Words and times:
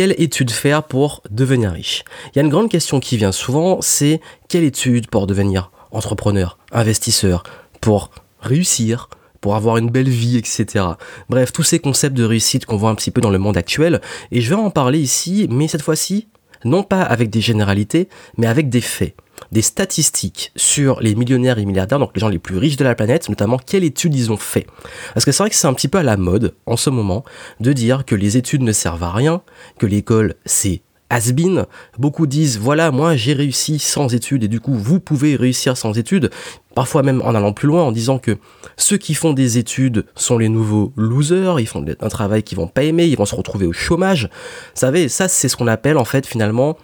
quelle 0.00 0.14
étude 0.16 0.50
faire 0.50 0.82
pour 0.82 1.22
devenir 1.28 1.72
riche? 1.72 2.04
Il 2.28 2.36
y 2.36 2.38
a 2.38 2.42
une 2.42 2.48
grande 2.48 2.70
question 2.70 3.00
qui 3.00 3.18
vient 3.18 3.32
souvent, 3.32 3.82
c'est 3.82 4.22
quelle 4.48 4.64
étude 4.64 5.10
pour 5.10 5.26
devenir 5.26 5.70
entrepreneur, 5.90 6.56
investisseur, 6.72 7.42
pour 7.82 8.10
réussir, 8.40 9.10
pour 9.42 9.56
avoir 9.56 9.76
une 9.76 9.90
belle 9.90 10.08
vie, 10.08 10.38
etc. 10.38 10.86
Bref, 11.28 11.52
tous 11.52 11.64
ces 11.64 11.80
concepts 11.80 12.16
de 12.16 12.24
réussite 12.24 12.64
qu'on 12.64 12.78
voit 12.78 12.88
un 12.88 12.94
petit 12.94 13.10
peu 13.10 13.20
dans 13.20 13.28
le 13.28 13.36
monde 13.36 13.58
actuel, 13.58 14.00
et 14.32 14.40
je 14.40 14.48
vais 14.48 14.54
en 14.54 14.70
parler 14.70 15.00
ici, 15.00 15.46
mais 15.50 15.68
cette 15.68 15.82
fois-ci, 15.82 16.28
non 16.64 16.82
pas 16.82 17.02
avec 17.02 17.30
des 17.30 17.40
généralités, 17.40 18.08
mais 18.36 18.46
avec 18.46 18.68
des 18.68 18.80
faits 18.80 19.14
des 19.52 19.62
statistiques 19.62 20.52
sur 20.56 21.00
les 21.00 21.14
millionnaires 21.14 21.58
et 21.58 21.64
milliardaires, 21.64 21.98
donc 21.98 22.10
les 22.14 22.20
gens 22.20 22.28
les 22.28 22.38
plus 22.38 22.58
riches 22.58 22.76
de 22.76 22.84
la 22.84 22.94
planète, 22.94 23.28
notamment 23.28 23.58
quelles 23.58 23.84
études 23.84 24.14
ils 24.14 24.30
ont 24.30 24.36
fait. 24.36 24.66
Parce 25.14 25.24
que 25.24 25.32
c'est 25.32 25.42
vrai 25.42 25.50
que 25.50 25.56
c'est 25.56 25.66
un 25.66 25.74
petit 25.74 25.88
peu 25.88 25.98
à 25.98 26.02
la 26.02 26.16
mode 26.16 26.54
en 26.66 26.76
ce 26.76 26.90
moment 26.90 27.24
de 27.58 27.72
dire 27.72 28.04
que 28.04 28.14
les 28.14 28.36
études 28.36 28.62
ne 28.62 28.72
servent 28.72 29.02
à 29.02 29.12
rien, 29.12 29.42
que 29.78 29.86
l'école 29.86 30.34
c'est 30.44 30.82
has 31.10 31.32
been. 31.32 31.66
Beaucoup 31.98 32.26
disent 32.26 32.58
voilà, 32.58 32.90
moi 32.90 33.16
j'ai 33.16 33.34
réussi 33.34 33.78
sans 33.78 34.14
études 34.14 34.44
et 34.44 34.48
du 34.48 34.60
coup 34.60 34.74
vous 34.74 35.00
pouvez 35.00 35.36
réussir 35.36 35.76
sans 35.76 35.98
études. 35.98 36.30
Parfois 36.74 37.02
même 37.02 37.20
en 37.22 37.34
allant 37.34 37.52
plus 37.52 37.66
loin 37.68 37.82
en 37.82 37.92
disant 37.92 38.18
que 38.18 38.38
ceux 38.76 38.96
qui 38.96 39.14
font 39.14 39.32
des 39.32 39.58
études 39.58 40.06
sont 40.14 40.38
les 40.38 40.48
nouveaux 40.48 40.92
losers, 40.96 41.60
ils 41.60 41.66
font 41.66 41.84
un 42.00 42.08
travail 42.08 42.42
qu'ils 42.42 42.56
vont 42.56 42.68
pas 42.68 42.84
aimer, 42.84 43.06
ils 43.06 43.16
vont 43.16 43.26
se 43.26 43.34
retrouver 43.34 43.66
au 43.66 43.72
chômage. 43.72 44.30
Vous 44.74 44.80
savez, 44.80 45.08
ça 45.08 45.28
c'est 45.28 45.48
ce 45.48 45.56
qu'on 45.56 45.66
appelle 45.66 45.98
en 45.98 46.04
fait 46.04 46.26
finalement 46.26 46.78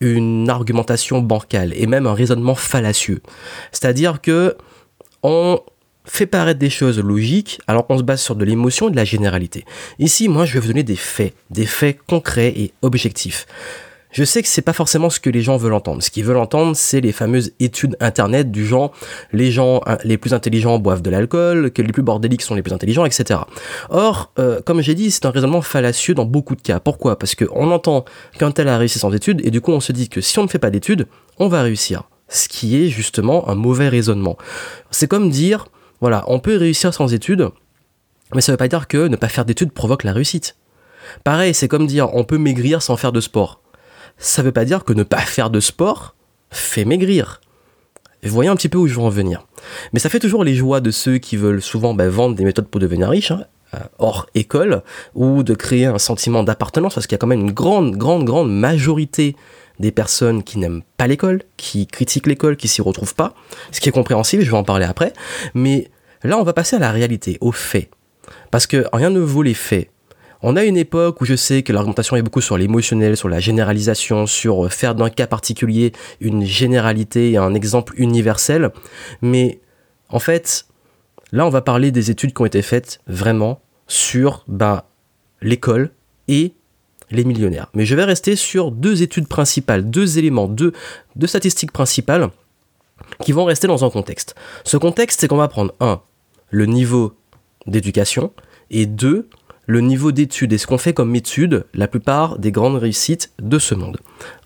une 0.00 0.48
argumentation 0.48 1.20
bancale 1.20 1.72
et 1.74 1.86
même 1.86 2.06
un 2.06 2.14
raisonnement 2.14 2.54
fallacieux. 2.54 3.20
C'est-à-dire 3.72 4.20
que 4.20 4.56
on 5.22 5.60
fait 6.04 6.26
paraître 6.26 6.58
des 6.58 6.70
choses 6.70 6.98
logiques 6.98 7.60
alors 7.66 7.86
qu'on 7.86 7.98
se 7.98 8.02
base 8.02 8.20
sur 8.20 8.34
de 8.36 8.44
l'émotion 8.44 8.88
et 8.88 8.90
de 8.90 8.96
la 8.96 9.04
généralité. 9.04 9.64
Ici, 9.98 10.28
moi, 10.28 10.44
je 10.44 10.54
vais 10.54 10.60
vous 10.60 10.68
donner 10.68 10.82
des 10.82 10.96
faits, 10.96 11.34
des 11.50 11.66
faits 11.66 11.98
concrets 12.06 12.52
et 12.56 12.72
objectifs. 12.82 13.46
Je 14.12 14.24
sais 14.24 14.42
que 14.42 14.48
c'est 14.48 14.62
pas 14.62 14.74
forcément 14.74 15.08
ce 15.08 15.18
que 15.18 15.30
les 15.30 15.40
gens 15.40 15.56
veulent 15.56 15.72
entendre. 15.72 16.02
Ce 16.02 16.10
qu'ils 16.10 16.24
veulent 16.24 16.36
entendre, 16.36 16.76
c'est 16.76 17.00
les 17.00 17.12
fameuses 17.12 17.52
études 17.60 17.96
internet 17.98 18.50
du 18.50 18.66
genre 18.66 18.92
les 19.32 19.50
gens 19.50 19.80
les 20.04 20.18
plus 20.18 20.34
intelligents 20.34 20.78
boivent 20.78 21.00
de 21.00 21.08
l'alcool, 21.08 21.70
que 21.70 21.80
les 21.80 21.92
plus 21.92 22.02
bordéliques 22.02 22.42
sont 22.42 22.54
les 22.54 22.62
plus 22.62 22.74
intelligents, 22.74 23.06
etc. 23.06 23.40
Or, 23.88 24.30
euh, 24.38 24.60
comme 24.60 24.82
j'ai 24.82 24.94
dit, 24.94 25.10
c'est 25.10 25.24
un 25.24 25.30
raisonnement 25.30 25.62
fallacieux 25.62 26.14
dans 26.14 26.26
beaucoup 26.26 26.54
de 26.56 26.60
cas. 26.60 26.78
Pourquoi? 26.78 27.18
Parce 27.18 27.34
qu'on 27.34 27.70
entend 27.70 28.04
qu'un 28.38 28.50
tel 28.50 28.68
a 28.68 28.76
réussi 28.76 28.98
sans 28.98 29.12
études 29.14 29.40
et 29.44 29.50
du 29.50 29.62
coup 29.62 29.72
on 29.72 29.80
se 29.80 29.92
dit 29.92 30.10
que 30.10 30.20
si 30.20 30.38
on 30.38 30.42
ne 30.42 30.48
fait 30.48 30.58
pas 30.58 30.70
d'études, 30.70 31.06
on 31.38 31.48
va 31.48 31.62
réussir. 31.62 32.02
Ce 32.28 32.48
qui 32.48 32.82
est 32.82 32.88
justement 32.88 33.48
un 33.48 33.54
mauvais 33.54 33.88
raisonnement. 33.88 34.36
C'est 34.90 35.08
comme 35.08 35.30
dire 35.30 35.66
voilà, 36.02 36.24
on 36.26 36.40
peut 36.40 36.56
réussir 36.56 36.92
sans 36.92 37.14
études, 37.14 37.48
mais 38.34 38.40
ça 38.40 38.50
ne 38.50 38.54
veut 38.54 38.58
pas 38.58 38.66
dire 38.66 38.88
que 38.88 39.06
ne 39.06 39.14
pas 39.14 39.28
faire 39.28 39.44
d'études 39.44 39.70
provoque 39.70 40.02
la 40.02 40.12
réussite. 40.12 40.56
Pareil, 41.22 41.54
c'est 41.54 41.68
comme 41.68 41.86
dire 41.86 42.12
on 42.12 42.24
peut 42.24 42.38
maigrir 42.38 42.82
sans 42.82 42.96
faire 42.96 43.12
de 43.12 43.20
sport. 43.20 43.62
Ça 44.18 44.42
ne 44.42 44.46
veut 44.46 44.52
pas 44.52 44.64
dire 44.64 44.82
que 44.82 44.92
ne 44.92 45.04
pas 45.04 45.20
faire 45.20 45.48
de 45.48 45.60
sport 45.60 46.16
fait 46.50 46.84
maigrir. 46.84 47.40
vous 48.24 48.30
voyez 48.30 48.50
un 48.50 48.56
petit 48.56 48.68
peu 48.68 48.78
où 48.78 48.88
je 48.88 48.94
veux 48.94 49.00
en 49.00 49.10
venir. 49.10 49.46
Mais 49.92 50.00
ça 50.00 50.08
fait 50.08 50.18
toujours 50.18 50.42
les 50.42 50.56
joies 50.56 50.80
de 50.80 50.90
ceux 50.90 51.18
qui 51.18 51.36
veulent 51.36 51.62
souvent 51.62 51.94
bah, 51.94 52.08
vendre 52.08 52.34
des 52.34 52.44
méthodes 52.44 52.66
pour 52.66 52.80
devenir 52.80 53.08
riches, 53.08 53.30
hein, 53.30 53.44
hors 53.98 54.26
école, 54.34 54.82
ou 55.14 55.42
de 55.42 55.54
créer 55.54 55.86
un 55.86 55.98
sentiment 55.98 56.42
d'appartenance, 56.42 56.94
parce 56.94 57.06
qu'il 57.06 57.14
y 57.14 57.16
a 57.16 57.18
quand 57.18 57.26
même 57.26 57.40
une 57.40 57.52
grande, 57.52 57.96
grande, 57.96 58.24
grande 58.24 58.50
majorité 58.50 59.36
des 59.78 59.90
personnes 59.90 60.42
qui 60.42 60.58
n'aiment 60.58 60.82
pas 60.96 61.06
l'école, 61.06 61.42
qui 61.56 61.86
critiquent 61.86 62.26
l'école, 62.26 62.56
qui 62.56 62.68
s'y 62.68 62.82
retrouvent 62.82 63.14
pas, 63.14 63.34
ce 63.70 63.80
qui 63.80 63.88
est 63.88 63.92
compréhensible, 63.92 64.42
je 64.42 64.50
vais 64.50 64.56
en 64.56 64.64
parler 64.64 64.84
après, 64.84 65.12
mais 65.54 65.90
là 66.22 66.38
on 66.38 66.42
va 66.42 66.52
passer 66.52 66.76
à 66.76 66.78
la 66.78 66.92
réalité, 66.92 67.38
aux 67.40 67.52
faits. 67.52 67.90
Parce 68.50 68.66
que 68.66 68.86
rien 68.92 69.10
ne 69.10 69.20
vaut 69.20 69.42
les 69.42 69.54
faits. 69.54 69.90
On 70.42 70.56
a 70.56 70.64
une 70.64 70.76
époque 70.76 71.20
où 71.20 71.24
je 71.24 71.36
sais 71.36 71.62
que 71.62 71.72
l'argumentation 71.72 72.16
est 72.16 72.22
beaucoup 72.22 72.40
sur 72.40 72.58
l'émotionnel, 72.58 73.16
sur 73.16 73.28
la 73.28 73.38
généralisation, 73.38 74.26
sur 74.26 74.72
faire 74.72 74.94
d'un 74.94 75.08
cas 75.08 75.26
particulier 75.26 75.92
une 76.20 76.44
généralité 76.44 77.32
et 77.32 77.36
un 77.36 77.54
exemple 77.54 77.94
universel, 77.96 78.70
mais 79.20 79.60
en 80.08 80.18
fait, 80.18 80.66
là 81.32 81.46
on 81.46 81.50
va 81.50 81.62
parler 81.62 81.90
des 81.90 82.10
études 82.10 82.34
qui 82.34 82.42
ont 82.42 82.46
été 82.46 82.62
faites 82.62 83.00
vraiment 83.06 83.60
sur 83.92 84.44
ben, 84.48 84.82
l'école 85.42 85.90
et 86.26 86.54
les 87.10 87.24
millionnaires. 87.24 87.68
Mais 87.74 87.84
je 87.84 87.94
vais 87.94 88.04
rester 88.04 88.36
sur 88.36 88.70
deux 88.70 89.02
études 89.02 89.28
principales, 89.28 89.90
deux 89.90 90.18
éléments, 90.18 90.48
deux, 90.48 90.72
deux 91.14 91.26
statistiques 91.26 91.72
principales 91.72 92.30
qui 93.20 93.32
vont 93.32 93.44
rester 93.44 93.66
dans 93.66 93.84
un 93.84 93.90
contexte. 93.90 94.34
Ce 94.64 94.78
contexte, 94.78 95.20
c'est 95.20 95.28
qu'on 95.28 95.36
va 95.36 95.48
prendre 95.48 95.74
un, 95.80 96.00
le 96.48 96.64
niveau 96.64 97.12
d'éducation, 97.66 98.32
et 98.70 98.86
deux, 98.86 99.28
le 99.66 99.80
niveau 99.80 100.10
d'études 100.10 100.54
et 100.54 100.58
ce 100.58 100.66
qu'on 100.66 100.78
fait 100.78 100.94
comme 100.94 101.14
étude 101.14 101.66
la 101.74 101.86
plupart 101.86 102.38
des 102.38 102.50
grandes 102.50 102.76
réussites 102.76 103.32
de 103.40 103.58
ce 103.58 103.74
monde. 103.74 103.98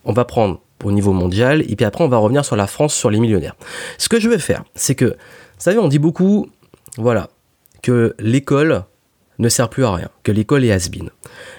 On 0.04 0.12
va 0.12 0.24
prendre 0.24 0.60
au 0.82 0.90
niveau 0.90 1.12
mondial 1.12 1.62
et 1.70 1.76
puis 1.76 1.86
après 1.86 2.02
on 2.02 2.08
va 2.08 2.18
revenir 2.18 2.44
sur 2.44 2.56
la 2.56 2.66
France, 2.66 2.94
sur 2.94 3.10
les 3.10 3.20
millionnaires. 3.20 3.54
Ce 3.96 4.08
que 4.08 4.18
je 4.18 4.28
vais 4.28 4.38
faire, 4.38 4.64
c'est 4.74 4.96
que, 4.96 5.04
vous 5.04 5.14
savez, 5.58 5.78
on 5.78 5.86
dit 5.86 6.00
beaucoup, 6.00 6.48
voilà, 6.98 7.30
que 7.82 8.16
l'école 8.18 8.84
ne 9.38 9.48
sert 9.48 9.68
plus 9.68 9.84
à 9.84 9.94
rien, 9.94 10.08
que 10.22 10.32
l'école 10.32 10.64
est 10.64 10.72
has 10.72 10.88
-been. 10.88 11.10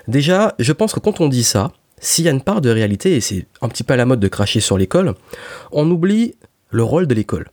Déjà, 0.08 0.56
je 0.60 0.74
pense 0.74 0.94
que 0.94 1.00
quand 1.00 1.22
on 1.22 1.30
dit 1.30 1.44
ça, 1.44 1.72
s'il 2.00 2.26
y 2.26 2.28
a 2.28 2.32
une 2.32 2.42
part 2.42 2.62
de 2.62 2.70
réalité, 2.70 3.16
et 3.16 3.22
c'est 3.22 3.46
un 3.62 3.70
petit 3.70 3.84
peu 3.84 3.96
la 3.96 4.06
mode 4.06 4.20
de 4.20 4.28
cracher 4.28 4.60
sur 4.60 4.78
l'école, 4.78 5.16
on 5.72 5.90
oublie 5.90 6.36
le 6.70 6.84
rôle 6.84 7.08
de 7.08 7.16
l'école. 7.16 7.50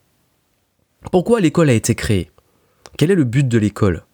Pourquoi 1.11 1.41
l'école 1.41 1.71
a 1.71 1.75
été 1.75 1.95
créée? 1.95 2.31
Quel 2.97 3.11
est 3.11 3.15
le 3.15 3.25
but 3.25 3.47
de 3.47 3.59
l'école? 3.59 4.05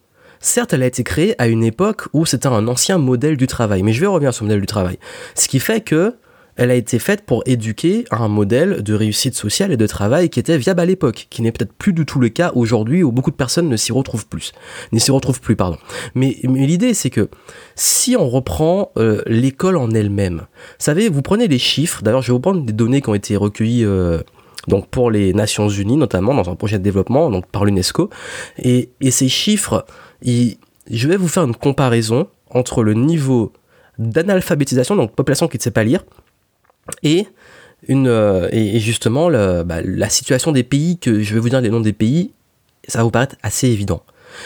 Certes, 0.40 0.72
elle 0.72 0.82
a 0.82 0.86
été 0.86 1.04
créée 1.04 1.34
à 1.38 1.48
une 1.48 1.62
époque 1.62 2.08
où 2.12 2.24
c'était 2.24 2.48
un 2.48 2.66
ancien 2.66 2.96
modèle 2.98 3.36
du 3.36 3.46
travail, 3.46 3.82
mais 3.82 3.92
je 3.92 4.00
vais 4.00 4.06
revenir 4.06 4.32
sur 4.32 4.44
le 4.44 4.48
modèle 4.48 4.60
du 4.60 4.66
travail. 4.66 4.98
Ce 5.34 5.48
qui 5.48 5.60
fait 5.60 5.82
que 5.82 6.16
elle 6.60 6.70
a 6.70 6.74
été 6.74 6.98
faite 6.98 7.22
pour 7.22 7.42
éduquer 7.46 8.04
un 8.10 8.28
modèle 8.28 8.82
de 8.82 8.92
réussite 8.92 9.34
sociale 9.34 9.72
et 9.72 9.78
de 9.78 9.86
travail 9.86 10.28
qui 10.28 10.38
était 10.38 10.58
viable 10.58 10.80
à 10.80 10.84
l'époque, 10.84 11.26
qui 11.30 11.40
n'est 11.40 11.52
peut-être 11.52 11.72
plus 11.72 11.94
du 11.94 12.04
tout 12.04 12.20
le 12.20 12.28
cas 12.28 12.52
aujourd'hui 12.54 13.02
où 13.02 13.12
beaucoup 13.12 13.30
de 13.30 13.36
personnes 13.36 13.70
ne 13.70 13.78
s'y 13.78 13.92
retrouvent 13.92 14.26
plus, 14.26 14.52
ne 14.92 14.98
s'y 14.98 15.10
retrouvent 15.10 15.40
plus, 15.40 15.56
pardon. 15.56 15.78
Mais, 16.14 16.36
l'idée 16.42 16.92
c'est 16.92 17.08
que 17.08 17.30
si 17.76 18.14
on 18.14 18.28
reprend 18.28 18.92
euh, 18.98 19.22
l'école 19.26 19.78
en 19.78 19.90
elle-même, 19.90 20.42
savez, 20.78 21.08
vous 21.08 21.22
prenez 21.22 21.48
les 21.48 21.58
chiffres. 21.58 22.02
D'ailleurs, 22.02 22.20
je 22.20 22.26
vais 22.26 22.34
vous 22.34 22.40
prendre 22.40 22.62
des 22.62 22.74
données 22.74 23.00
qui 23.00 23.08
ont 23.08 23.14
été 23.14 23.36
recueillies. 23.38 23.84
Euh, 23.86 24.20
donc 24.68 24.88
pour 24.88 25.10
les 25.10 25.32
Nations 25.32 25.70
Unies 25.70 25.96
notamment 25.96 26.34
dans 26.34 26.50
un 26.50 26.54
projet 26.54 26.78
de 26.78 26.84
développement 26.84 27.30
donc 27.30 27.46
par 27.46 27.64
l'UNESCO 27.64 28.10
et, 28.58 28.90
ces 29.10 29.30
chiffres 29.30 29.86
je 30.22 31.08
vais 31.08 31.16
vous 31.16 31.28
faire 31.28 31.44
une 31.44 31.56
comparaison 31.56 32.28
entre 32.50 32.82
le 32.82 32.92
niveau 32.92 33.54
d'analphabétisation 33.98 34.96
donc 34.96 35.14
population 35.14 35.48
qui 35.48 35.56
ne 35.56 35.62
sait 35.62 35.70
pas 35.70 35.82
lire 35.82 36.04
et, 37.02 37.26
une, 37.88 38.08
euh, 38.08 38.48
justement 38.78 39.30
bah, 39.64 39.80
la 39.82 40.08
situation 40.08 40.52
des 40.52 40.62
pays, 40.64 40.98
que 40.98 41.22
je 41.22 41.34
vais 41.34 41.40
vous 41.40 41.48
dire 41.48 41.60
les 41.60 41.70
noms 41.70 41.80
des 41.80 41.92
pays, 41.92 42.32
ça 42.86 42.98
va 42.98 43.04
vous 43.04 43.10
paraître 43.10 43.36
assez 43.42 43.68
évident. 43.68 44.02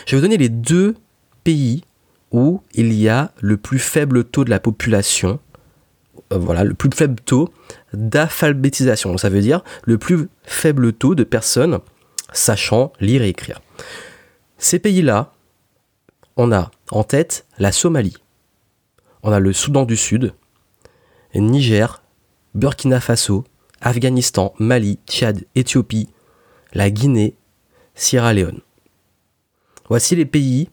Je 0.06 0.12
vais 0.12 0.20
vous 0.20 0.26
donner 0.26 0.36
les 0.36 0.48
deux 0.48 0.94
pays 1.42 1.84
où 2.32 2.62
il 2.74 2.92
y 2.92 3.08
a 3.08 3.32
le 3.40 3.56
plus 3.56 3.78
faible 3.78 4.24
taux 4.24 4.44
de 4.44 4.50
la 4.50 4.60
population, 4.60 5.38
euh, 6.32 6.38
voilà, 6.38 6.64
le 6.64 6.74
plus 6.74 6.90
faible 6.92 7.20
taux 7.24 7.52
d'alphabétisation. 7.92 9.16
Ça 9.18 9.28
veut 9.28 9.40
dire 9.40 9.62
le 9.84 9.98
plus 9.98 10.28
faible 10.42 10.92
taux 10.92 11.14
de 11.14 11.24
personnes 11.24 11.78
sachant 12.32 12.92
lire 13.00 13.22
et 13.22 13.28
écrire. 13.28 13.60
Ces 14.58 14.78
pays-là, 14.78 15.32
on 16.36 16.50
a 16.50 16.70
en 16.90 17.04
tête 17.04 17.46
la 17.58 17.70
Somalie, 17.70 18.16
on 19.22 19.30
a 19.32 19.38
le 19.38 19.52
Soudan 19.52 19.84
du 19.84 19.96
Sud, 19.96 20.32
Niger, 21.34 22.02
Burkina 22.54 23.00
Faso, 23.00 23.44
Afghanistan, 23.80 24.54
Mali, 24.58 24.98
Tchad, 25.06 25.44
Éthiopie, 25.54 26.08
la 26.72 26.90
Guinée, 26.90 27.36
Sierra 27.94 28.32
Leone. 28.32 28.60
Voici 29.88 30.16
les 30.16 30.24
pays 30.24 30.70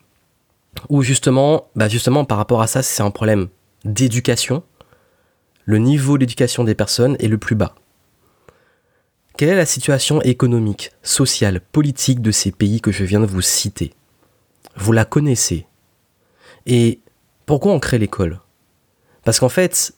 où 0.89 1.01
justement, 1.01 1.67
bah 1.75 1.89
justement 1.89 2.23
par 2.23 2.37
rapport 2.37 2.61
à 2.61 2.67
ça, 2.67 2.81
c'est 2.81 3.03
un 3.03 3.11
problème 3.11 3.49
d'éducation. 3.83 4.63
Le 5.65 5.77
niveau 5.77 6.17
d'éducation 6.17 6.63
des 6.63 6.75
personnes 6.75 7.17
est 7.19 7.27
le 7.27 7.37
plus 7.37 7.55
bas. 7.55 7.75
Quelle 9.37 9.49
est 9.49 9.55
la 9.55 9.65
situation 9.65 10.21
économique, 10.21 10.91
sociale, 11.01 11.61
politique 11.61 12.21
de 12.21 12.31
ces 12.31 12.51
pays 12.51 12.79
que 12.79 12.91
je 12.91 13.03
viens 13.03 13.19
de 13.19 13.25
vous 13.25 13.41
citer? 13.41 13.93
Vous 14.75 14.91
la 14.91 15.05
connaissez. 15.05 15.65
Et 16.65 17.01
pourquoi 17.45 17.73
on 17.73 17.79
crée 17.79 17.97
l'école? 17.97 18.39
Parce 19.23 19.39
qu'en 19.39 19.49
fait, 19.49 19.93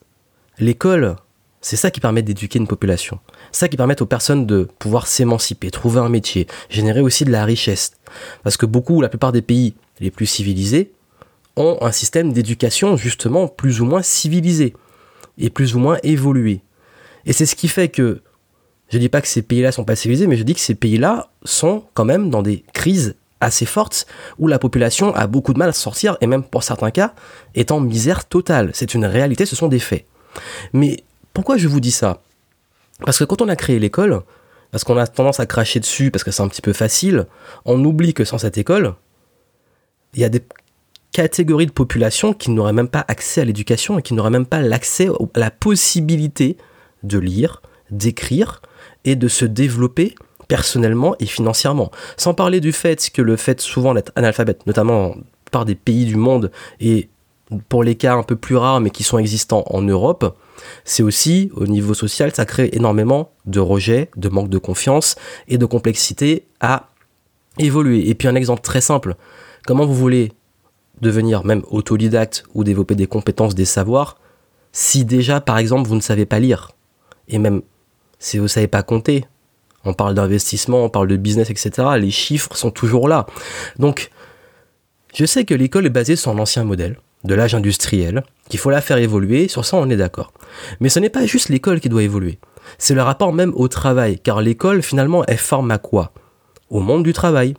l'école, 0.60 1.18
c'est 1.64 1.78
ça 1.78 1.90
qui 1.90 2.02
permet 2.02 2.22
d'éduquer 2.22 2.60
une 2.60 2.68
population. 2.68 3.20
Ça 3.54 3.70
qui 3.70 3.78
permet 3.78 4.00
aux 4.02 4.06
personnes 4.06 4.46
de 4.46 4.68
pouvoir 4.80 5.08
s'émanciper, 5.08 5.72
trouver 5.72 6.02
un 6.02 6.10
métier, 6.10 6.46
générer 6.70 7.00
aussi 7.00 7.24
de 7.24 7.32
la 7.32 7.46
richesse. 7.46 7.94
Parce 8.44 8.58
que 8.58 8.66
beaucoup, 8.66 9.02
la 9.02 9.08
plupart 9.08 9.32
des 9.32 9.42
pays 9.42 9.74
les 10.02 10.12
plus 10.12 10.26
civilisés, 10.26 10.92
ont 11.56 11.78
un 11.82 11.94
système 11.94 12.34
d'éducation 12.34 12.98
justement 12.98 13.48
plus 13.48 13.80
ou 13.80 13.86
moins 13.86 14.02
civilisé 14.02 14.74
et 15.38 15.50
plus 15.50 15.76
ou 15.76 15.80
moins 15.80 15.98
évolué. 16.04 16.62
Et 17.26 17.32
c'est 17.32 17.46
ce 17.46 17.56
qui 17.56 17.70
fait 17.70 17.88
que, 17.88 18.22
je 18.90 18.98
dis 18.98 19.10
pas 19.10 19.22
que 19.22 19.28
ces 19.30 19.42
pays-là 19.42 19.72
sont 19.72 19.86
pas 19.86 19.96
civilisés, 19.96 20.28
mais 20.28 20.36
je 20.36 20.44
dis 20.44 20.56
que 20.56 20.60
ces 20.60 20.76
pays-là 20.76 21.30
sont 21.46 21.86
quand 21.94 22.06
même 22.06 22.30
dans 22.30 22.42
des 22.42 22.66
crises 22.74 23.16
assez 23.40 23.66
forte 23.66 24.06
où 24.38 24.48
la 24.48 24.60
population 24.60 25.16
a 25.16 25.28
beaucoup 25.28 25.54
de 25.54 25.60
mal 25.60 25.70
à 25.70 25.74
sortir 25.74 26.18
et 26.20 26.28
même 26.28 26.44
pour 26.44 26.64
certains 26.64 26.92
cas 26.92 27.14
est 27.56 27.72
en 27.72 27.80
misère 27.80 28.26
totale. 28.26 28.72
C'est 28.74 28.94
une 28.94 29.06
réalité, 29.06 29.46
ce 29.46 29.56
sont 29.56 29.70
des 29.70 29.80
faits. 29.80 30.06
Mais 30.74 31.04
pourquoi 31.34 31.58
je 31.58 31.68
vous 31.68 31.80
dis 31.80 31.92
ça? 31.92 32.22
Parce 33.06 33.20
que 33.20 33.24
quand 33.24 33.42
on 33.42 33.50
a 33.50 33.56
créé 33.56 33.80
l'école, 33.80 34.22
parce 34.72 34.84
qu'on 34.84 34.98
a 34.98 35.08
tendance 35.08 35.40
à 35.40 35.46
cracher 35.46 35.80
dessus 35.80 36.10
parce 36.12 36.24
que 36.24 36.32
c'est 36.32 36.42
un 36.42 36.48
petit 36.48 36.62
peu 36.62 36.74
facile, 36.74 37.28
on 37.66 37.84
oublie 37.84 38.14
que 38.14 38.26
sans 38.26 38.38
cette 38.38 38.58
école, 38.58 38.96
il 40.14 40.22
y 40.22 40.24
a 40.24 40.30
des 40.30 40.44
catégories 41.12 41.68
de 41.68 41.72
population 41.72 42.34
qui 42.34 42.52
n'auraient 42.52 42.74
même 42.74 42.88
pas 42.88 43.06
accès 43.08 43.42
à 43.42 43.46
l'éducation 43.46 44.00
et 44.00 44.02
qui 44.02 44.14
n'auraient 44.14 44.30
même 44.30 44.46
pas 44.46 44.62
l'accès 44.62 45.10
à 45.10 45.40
la 45.40 45.52
possibilité 45.52 46.58
de 47.04 47.20
lire, 47.20 47.62
d'écrire 47.92 48.62
et 49.06 49.16
de 49.16 49.28
se 49.28 49.46
développer 49.46 50.16
personnellement 50.48 51.16
et 51.20 51.26
financièrement. 51.26 51.92
Sans 52.18 52.34
parler 52.34 52.60
du 52.60 52.72
fait 52.72 53.12
que 53.12 53.22
le 53.22 53.38
fait 53.38 53.62
souvent 53.62 53.94
d'être 53.94 54.12
analphabète, 54.16 54.66
notamment 54.66 55.16
par 55.52 55.66
des 55.66 55.76
pays 55.76 56.06
du 56.06 56.16
monde 56.16 56.52
et 56.80 57.10
pour 57.70 57.84
les 57.84 57.96
cas 57.96 58.16
un 58.16 58.24
peu 58.24 58.36
plus 58.36 58.56
rares 58.56 58.82
mais 58.82 58.90
qui 58.90 59.04
sont 59.04 59.20
existants 59.20 59.64
en 59.68 59.84
Europe, 59.84 60.36
c'est 60.86 61.04
aussi 61.04 61.50
au 61.54 61.68
niveau 61.68 61.94
social, 61.94 62.34
ça 62.34 62.46
crée 62.46 62.70
énormément 62.74 63.32
de 63.46 63.60
rejet, 63.60 64.10
de 64.16 64.30
manque 64.30 64.50
de 64.50 64.58
confiance 64.58 65.16
et 65.48 65.58
de 65.58 65.66
complexité 65.66 66.46
à 66.60 66.90
évoluer. 67.60 68.10
Et 68.10 68.16
puis 68.16 68.28
un 68.28 68.36
exemple 68.36 68.62
très 68.62 68.82
simple, 68.82 69.16
comment 69.66 69.86
vous 69.86 69.96
voulez 69.96 70.32
devenir 71.02 71.44
même 71.44 71.64
autodidacte 71.70 72.44
ou 72.54 72.64
développer 72.64 72.96
des 72.96 73.08
compétences, 73.08 73.56
des 73.56 73.66
savoirs, 73.66 74.18
si 74.72 75.06
déjà 75.06 75.42
par 75.42 75.58
exemple 75.58 75.88
vous 75.88 75.96
ne 75.96 76.02
savez 76.02 76.26
pas 76.26 76.40
lire 76.40 76.72
et 77.28 77.38
même 77.38 77.62
si 78.20 78.38
vous 78.38 78.44
ne 78.44 78.50
savez 78.50 78.68
pas 78.68 78.84
compter, 78.84 79.26
on 79.86 79.94
parle 79.94 80.16
d'investissement, 80.16 80.86
on 80.86 80.90
parle 80.90 81.08
de 81.08 81.18
business, 81.18 81.50
etc. 81.50 81.88
Les 82.00 82.12
chiffres 82.12 82.56
sont 82.56 82.72
toujours 82.72 83.08
là. 83.08 83.26
Donc, 83.80 84.12
je 85.14 85.26
sais 85.26 85.44
que 85.44 85.54
l'école 85.54 85.86
est 85.86 85.90
basée 85.90 86.16
sur 86.16 86.32
un 86.32 86.40
ancien 86.40 86.64
modèle 86.64 86.98
de 87.24 87.36
l'âge 87.36 87.56
industriel, 87.56 88.24
qu'il 88.50 88.60
faut 88.60 88.70
la 88.70 88.82
faire 88.82 88.98
évoluer, 88.98 89.48
sur 89.48 89.66
ça 89.66 89.78
on 89.78 89.90
est 89.90 89.96
d'accord. 89.96 90.34
Mais 90.80 90.90
ce 90.90 91.00
n'est 91.00 91.10
pas 91.10 91.26
juste 91.26 91.50
l'école 91.50 91.80
qui 91.80 91.90
doit 91.90 92.04
évoluer, 92.04 92.40
c'est 92.78 92.94
le 92.94 93.02
rapport 93.02 93.34
même 93.34 93.54
au 93.56 93.68
travail, 93.68 94.20
car 94.20 94.42
l'école 94.42 94.82
finalement 94.82 95.24
elle 95.28 95.38
forme 95.38 95.72
à 95.72 95.78
quoi? 95.78 96.12
Au 96.70 96.80
monde 96.80 97.04
du 97.04 97.14
travail. 97.14 97.56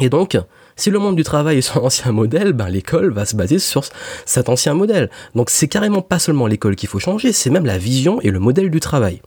Et 0.00 0.08
donc, 0.08 0.38
si 0.76 0.90
le 0.90 0.98
monde 0.98 1.16
du 1.16 1.24
travail 1.24 1.58
est 1.58 1.62
son 1.62 1.80
ancien 1.84 2.12
modèle, 2.12 2.52
ben 2.52 2.68
l'école 2.68 3.12
va 3.12 3.26
se 3.26 3.36
baser 3.36 3.58
sur 3.58 3.84
cet 4.24 4.48
ancien 4.48 4.74
modèle. 4.74 5.10
Donc 5.34 5.50
c'est 5.50 5.68
carrément 5.68 6.02
pas 6.02 6.18
seulement 6.18 6.46
l'école 6.46 6.76
qu'il 6.76 6.88
faut 6.88 6.98
changer, 6.98 7.32
c'est 7.32 7.50
même 7.50 7.66
la 7.66 7.78
vision 7.78 8.20
et 8.22 8.30
le 8.30 8.38
modèle 8.38 8.70
du 8.70 8.80
travail. 8.80 9.20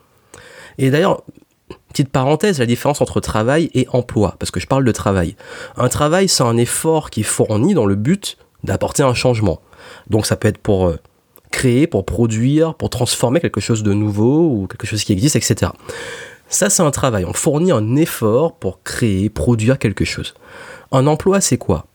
Et 0.77 0.89
d'ailleurs, 0.89 1.23
petite 1.89 2.09
parenthèse, 2.09 2.59
la 2.59 2.65
différence 2.65 3.01
entre 3.01 3.19
travail 3.19 3.69
et 3.75 3.87
emploi, 3.91 4.35
parce 4.39 4.49
que 4.49 4.59
je 4.59 4.67
parle 4.67 4.83
de 4.83 4.91
travail. 4.91 5.35
Un 5.77 5.89
travail, 5.89 6.27
c'est 6.27 6.43
un 6.43 6.57
effort 6.57 7.11
qui 7.11 7.19
est 7.19 7.23
fourni 7.23 7.73
dans 7.73 7.85
le 7.85 7.95
but 7.95 8.37
d'apporter 8.63 9.03
un 9.03 9.13
changement. 9.13 9.61
Donc 10.09 10.25
ça 10.25 10.35
peut 10.35 10.47
être 10.47 10.57
pour 10.57 10.87
euh, 10.87 10.99
créer, 11.53 11.87
pour 11.87 12.03
produire, 12.03 12.73
pour 12.75 12.89
transformer 12.89 13.39
quelque 13.39 13.61
chose 13.61 13.83
de 13.83 13.93
nouveau 13.93 14.49
ou 14.49 14.67
quelque 14.67 14.87
chose 14.87 15.03
qui 15.03 15.13
existe, 15.13 15.37
etc. 15.37 15.71
Ça, 16.49 16.69
c'est 16.69 16.83
un 16.83 16.91
travail. 16.91 17.23
On 17.25 17.33
fournit 17.33 17.71
un 17.71 17.95
effort 17.95 18.55
pour 18.55 18.83
créer, 18.83 19.29
produire 19.29 19.79
quelque 19.79 20.03
chose. 20.03 20.33
Un 20.91 21.07
emploi, 21.07 21.39
c'est 21.39 21.57
quoi? 21.57 21.85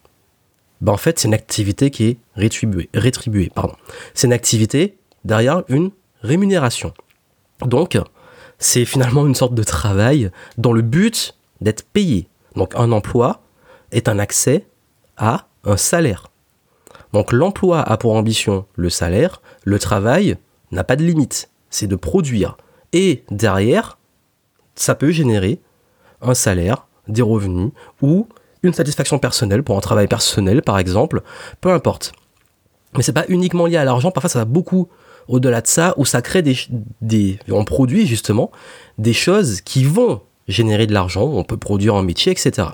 Ben, 0.81 0.93
En 0.93 0.97
fait, 0.97 1.19
c'est 1.19 1.29
une 1.29 1.35
activité 1.35 1.91
qui 1.91 2.05
est 2.07 2.17
rétribuée. 2.35 2.89
rétribuée 2.95 3.51
pardon. 3.55 3.75
C'est 4.15 4.29
une 4.29 4.33
activité 4.33 4.97
derrière 5.25 5.65
une 5.69 5.91
rémunération. 6.23 6.95
Donc, 7.67 7.99
c'est 8.59 8.85
finalement 8.85 9.27
une 9.27 9.35
sorte 9.35 9.55
de 9.55 9.65
travail 9.65 10.31
dans 10.57 10.73
le 10.73 10.83
but 10.83 11.35
d'être 11.61 11.85
payé. 11.85 12.29
Donc, 12.55 12.75
un 12.77 12.93
emploi 12.93 13.43
est 13.91 14.09
un 14.09 14.19
accès 14.19 14.67
à 15.17 15.47
un 15.65 15.77
salaire. 15.77 16.29
Donc 17.13 17.33
l'emploi 17.33 17.81
a 17.81 17.97
pour 17.97 18.15
ambition 18.15 18.67
le 18.77 18.91
salaire, 18.91 19.41
le 19.65 19.79
travail 19.79 20.37
n'a 20.73 20.85
pas 20.85 20.97
de 20.97 21.05
limite, 21.05 21.51
c'est 21.71 21.87
de 21.87 21.97
produire. 21.97 22.57
Et 22.93 23.25
derrière, 23.31 23.99
ça 24.75 24.95
peut 24.95 25.11
générer 25.11 25.61
un 26.21 26.35
salaire, 26.35 26.87
des 27.07 27.23
revenus 27.23 27.71
ou 28.03 28.27
une 28.63 28.75
satisfaction 28.75 29.19
personnelle 29.19 29.63
pour 29.63 29.77
un 29.77 29.81
travail 29.81 30.09
personnel 30.09 30.63
par 30.63 30.79
exemple, 30.79 31.23
peu 31.61 31.73
importe. 31.73 32.13
Mais 32.97 33.03
c'est 33.03 33.13
pas 33.13 33.25
uniquement 33.29 33.67
lié 33.67 33.77
à 33.77 33.85
l'argent, 33.85 34.11
parfois 34.11 34.31
ça 34.31 34.41
va 34.41 34.45
beaucoup 34.45 34.89
au-delà 35.29 35.61
de 35.61 35.67
ça, 35.67 35.95
où 35.99 36.07
ça 36.07 36.23
crée 36.23 36.43
des, 36.43 36.57
des, 37.03 37.39
on 37.51 37.65
produit 37.65 38.07
justement 38.07 38.51
des 38.97 39.13
choses 39.13 39.61
qui 39.61 39.85
vont 39.85 40.23
générer 40.49 40.87
de 40.87 40.95
l'argent, 40.95 41.25
on 41.25 41.45
peut 41.45 41.59
produire 41.59 41.95
un 41.95 42.03
métier, 42.03 42.33
etc. 42.33 42.69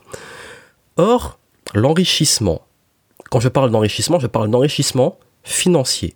Or, 0.96 1.38
l'enrichissement, 1.74 2.62
quand 3.34 3.40
je 3.40 3.48
parle 3.48 3.72
d'enrichissement, 3.72 4.20
je 4.20 4.28
parle 4.28 4.48
d'enrichissement 4.48 5.18
financier. 5.42 6.14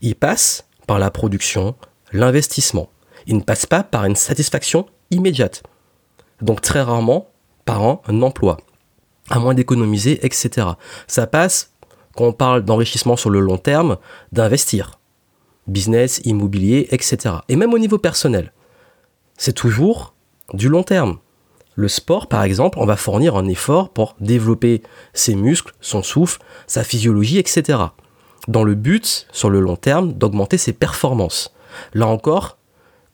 Il 0.00 0.14
passe 0.14 0.68
par 0.86 1.00
la 1.00 1.10
production, 1.10 1.74
l'investissement. 2.12 2.88
Il 3.26 3.34
ne 3.34 3.42
passe 3.42 3.66
pas 3.66 3.82
par 3.82 4.04
une 4.04 4.14
satisfaction 4.14 4.86
immédiate. 5.10 5.64
Donc 6.40 6.60
très 6.60 6.80
rarement 6.80 7.28
par 7.64 7.82
un, 7.82 8.22
emploi, 8.22 8.58
à 9.28 9.40
moins 9.40 9.54
d'économiser, 9.54 10.24
etc. 10.24 10.68
Ça 11.08 11.26
passe, 11.26 11.72
quand 12.14 12.26
on 12.26 12.32
parle 12.32 12.62
d'enrichissement 12.62 13.16
sur 13.16 13.30
le 13.30 13.40
long 13.40 13.58
terme, 13.58 13.96
d'investir. 14.30 15.00
Business, 15.66 16.20
immobilier, 16.22 16.86
etc. 16.92 17.38
Et 17.48 17.56
même 17.56 17.74
au 17.74 17.78
niveau 17.80 17.98
personnel. 17.98 18.52
C'est 19.36 19.52
toujours 19.52 20.14
du 20.54 20.68
long 20.68 20.84
terme. 20.84 21.18
Le 21.74 21.88
sport, 21.88 22.26
par 22.26 22.42
exemple, 22.42 22.78
on 22.78 22.86
va 22.86 22.96
fournir 22.96 23.36
un 23.36 23.48
effort 23.48 23.88
pour 23.88 24.14
développer 24.20 24.82
ses 25.14 25.34
muscles, 25.34 25.72
son 25.80 26.02
souffle, 26.02 26.40
sa 26.66 26.84
physiologie, 26.84 27.38
etc. 27.38 27.78
Dans 28.48 28.64
le 28.64 28.74
but, 28.74 29.26
sur 29.32 29.48
le 29.48 29.60
long 29.60 29.76
terme, 29.76 30.12
d'augmenter 30.12 30.58
ses 30.58 30.72
performances. 30.72 31.54
Là 31.94 32.06
encore, 32.06 32.58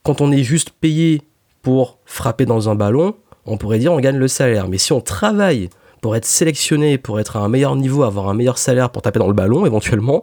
quand 0.03 0.21
on 0.21 0.33
est 0.33 0.43
juste 0.43 0.71
payé 0.71 1.23
pour 1.63 1.99
frapper 2.05 2.47
dans 2.47 2.69
un 2.69 2.75
ballon, 2.75 3.15
on 3.47 3.59
pourrait 3.59 3.79
dire 3.79 3.93
on 3.93 4.01
gagne 4.01 4.17
le 4.17 4.29
salaire. 4.29 4.69
Mais 4.69 4.79
si 4.79 4.93
on 4.93 5.01
travaille 5.01 5.71
pour 6.01 6.17
être 6.17 6.25
sélectionné, 6.25 6.99
pour 6.99 7.21
être 7.21 7.37
à 7.37 7.41
un 7.41 7.49
meilleur 7.49 7.77
niveau, 7.77 8.03
avoir 8.03 8.29
un 8.29 8.35
meilleur 8.35 8.59
salaire 8.59 8.91
pour 8.91 9.03
taper 9.03 9.19
dans 9.19 9.29
le 9.29 9.35
ballon 9.35 9.67
éventuellement, 9.67 10.23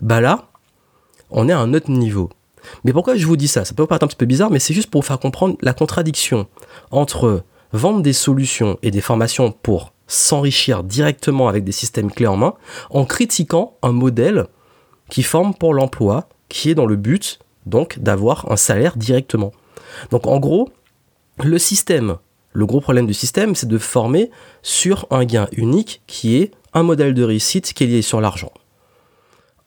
bah 0.00 0.20
là, 0.20 0.48
on 1.30 1.48
est 1.48 1.52
à 1.52 1.58
un 1.58 1.74
autre 1.74 1.90
niveau. 1.90 2.30
Mais 2.84 2.92
pourquoi 2.92 3.16
je 3.16 3.26
vous 3.26 3.36
dis 3.36 3.48
ça? 3.48 3.64
Ça 3.64 3.74
peut 3.74 3.86
paraître 3.86 4.04
un 4.04 4.08
petit 4.08 4.16
peu 4.16 4.26
bizarre, 4.26 4.50
mais 4.50 4.58
c'est 4.58 4.74
juste 4.74 4.90
pour 4.90 5.02
vous 5.02 5.06
faire 5.06 5.18
comprendre 5.18 5.56
la 5.60 5.74
contradiction 5.74 6.46
entre 6.90 7.42
vendre 7.74 8.02
des 8.02 8.12
solutions 8.12 8.78
et 8.82 8.90
des 8.90 9.00
formations 9.00 9.50
pour 9.50 9.92
s'enrichir 10.06 10.84
directement 10.84 11.48
avec 11.48 11.64
des 11.64 11.72
systèmes 11.72 12.10
clés 12.10 12.28
en 12.28 12.36
main 12.36 12.54
en 12.90 13.04
critiquant 13.04 13.76
un 13.82 13.92
modèle 13.92 14.46
qui 15.10 15.22
forme 15.22 15.54
pour 15.54 15.74
l'emploi, 15.74 16.28
qui 16.48 16.70
est 16.70 16.74
dans 16.74 16.86
le 16.86 16.96
but 16.96 17.40
donc 17.66 17.98
d'avoir 17.98 18.50
un 18.50 18.56
salaire 18.56 18.96
directement. 18.96 19.52
Donc 20.10 20.26
en 20.26 20.38
gros, 20.38 20.70
le 21.42 21.58
système, 21.58 22.18
le 22.52 22.66
gros 22.66 22.80
problème 22.80 23.06
du 23.06 23.14
système, 23.14 23.54
c'est 23.54 23.68
de 23.68 23.78
former 23.78 24.30
sur 24.62 25.06
un 25.10 25.24
gain 25.24 25.48
unique 25.52 26.02
qui 26.06 26.36
est 26.36 26.52
un 26.74 26.84
modèle 26.84 27.12
de 27.12 27.24
réussite 27.24 27.72
qui 27.72 27.84
est 27.84 27.88
lié 27.88 28.02
sur 28.02 28.20
l'argent. 28.20 28.52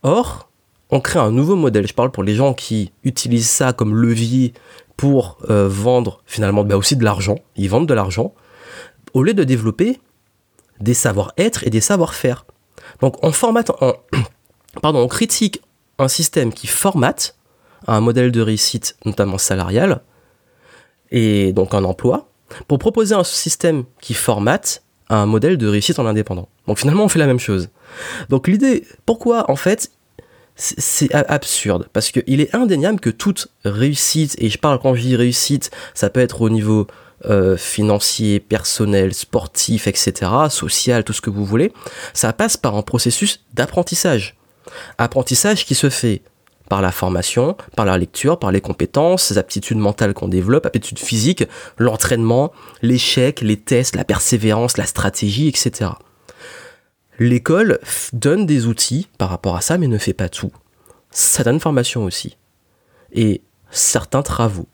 Or, 0.04 0.50
on 0.90 1.02
crée 1.02 1.20
un 1.20 1.32
nouveau 1.32 1.58
modèle. 1.58 1.88
Je 1.88 1.94
parle 1.94 2.12
pour 2.12 2.24
les 2.24 2.36
gens 2.36 2.54
qui 2.54 2.94
utilisent 3.04 3.50
ça 3.50 3.74
comme 3.74 3.96
levier 3.96 4.54
pour 4.98 5.38
euh, 5.50 5.68
vendre 5.70 6.22
finalement 6.25 6.63
bah, 6.63 6.75
aussi 6.75 6.96
de 6.96 7.04
l'argent. 7.04 7.38
Ils 7.56 7.70
vendent 7.70 7.88
de 7.88 7.94
l'argent 7.94 8.34
au 9.13 9.24
lieu 9.24 9.34
de 9.34 9.44
développer 9.44 10.00
des 10.80 10.94
savoir-être 10.94 11.66
et 11.66 11.70
des 11.70 11.82
savoir-faire. 11.82 12.46
Donc 13.01 13.24
on 13.24 13.32
formate, 13.32 13.72
pardon, 14.82 15.00
on 15.00 15.08
critique 15.08 15.62
un 16.00 16.08
système 16.08 16.51
qui 16.51 16.68
formate 16.68 17.36
un 17.88 18.01
modèle 18.01 18.32
de 18.32 18.42
réussite, 18.42 18.98
notamment 19.06 19.38
salarial, 19.38 20.01
et 21.12 21.54
donc 21.54 21.74
un 21.74 21.84
emploi, 21.84 22.30
pour 22.68 22.80
proposer 22.80 23.16
un 23.16 23.24
système 23.24 23.86
qui 24.01 24.13
formate 24.13 24.84
un 25.10 25.25
modèle 25.25 25.58
de 25.58 25.68
réussite 25.68 26.00
en 26.00 26.06
indépendant. 26.06 26.50
Donc 26.68 26.80
finalement, 26.80 27.06
on 27.06 27.08
fait 27.08 27.20
la 27.20 27.27
même 27.27 27.39
chose. 27.39 27.70
Donc 28.30 28.48
l'idée, 28.48 28.86
pourquoi 29.06 29.50
en 29.50 29.56
fait 29.56 29.92
c'est 30.58 31.14
absurde 31.14 31.88
parce 31.94 32.12
qu'il 32.12 32.42
est 32.42 32.54
indéniable 32.56 33.00
que 33.00 33.12
toute 33.12 33.48
réussite, 33.64 34.36
et 34.40 34.50
je 34.50 34.58
parle 34.58 34.80
quand 34.80 34.96
je 34.96 35.02
dis 35.02 35.16
réussite, 35.16 35.70
ça 35.94 36.10
peut 36.10 36.20
être 36.20 36.42
au 36.42 36.50
niveau 36.50 36.88
euh, 37.26 37.58
financier, 37.58 38.40
personnel, 38.40 39.14
sportif, 39.14 39.88
etc., 39.88 40.32
social, 40.50 41.04
tout 41.04 41.14
ce 41.14 41.22
que 41.22 41.30
vous 41.30 41.46
voulez, 41.46 41.72
ça 42.14 42.34
passe 42.34 42.58
par 42.58 42.76
un 42.76 42.82
processus 42.82 43.44
d'apprentissage. 43.54 44.36
Apprentissage 44.98 45.66
qui 45.66 45.76
se 45.76 45.90
fait 45.90 46.22
par 46.70 46.82
la 46.82 46.92
formation, 46.92 47.56
par 47.76 47.86
la 47.86 47.98
lecture, 47.98 48.40
par 48.40 48.52
les 48.52 48.62
compétences, 48.62 49.32
les 49.32 49.38
aptitudes 49.38 49.78
mentales 49.78 50.14
qu'on 50.14 50.28
développe, 50.28 50.66
aptitudes 50.66 51.00
physiques, 51.00 51.46
l'entraînement, 51.78 52.52
l'échec, 52.82 53.42
les 53.42 53.58
tests, 53.58 53.96
la 53.96 54.04
persévérance, 54.04 54.78
la 54.78 54.86
stratégie, 54.86 55.48
etc. 55.48 55.92
L'école 57.20 57.80
donne 58.14 58.46
des 58.46 58.68
outils 58.68 59.08
par 59.18 59.30
rapport 59.30 59.56
à 59.56 59.62
ça, 59.62 59.78
mais 59.78 59.88
ne 59.88 59.98
fait 59.98 60.14
pas 60.14 60.30
tout. 60.30 60.52
Ça 61.12 61.44
donne 61.44 61.60
formation 61.60 62.04
aussi. 62.04 62.38
Et 63.14 63.42
certains 63.72 64.22
travaux. 64.22 64.68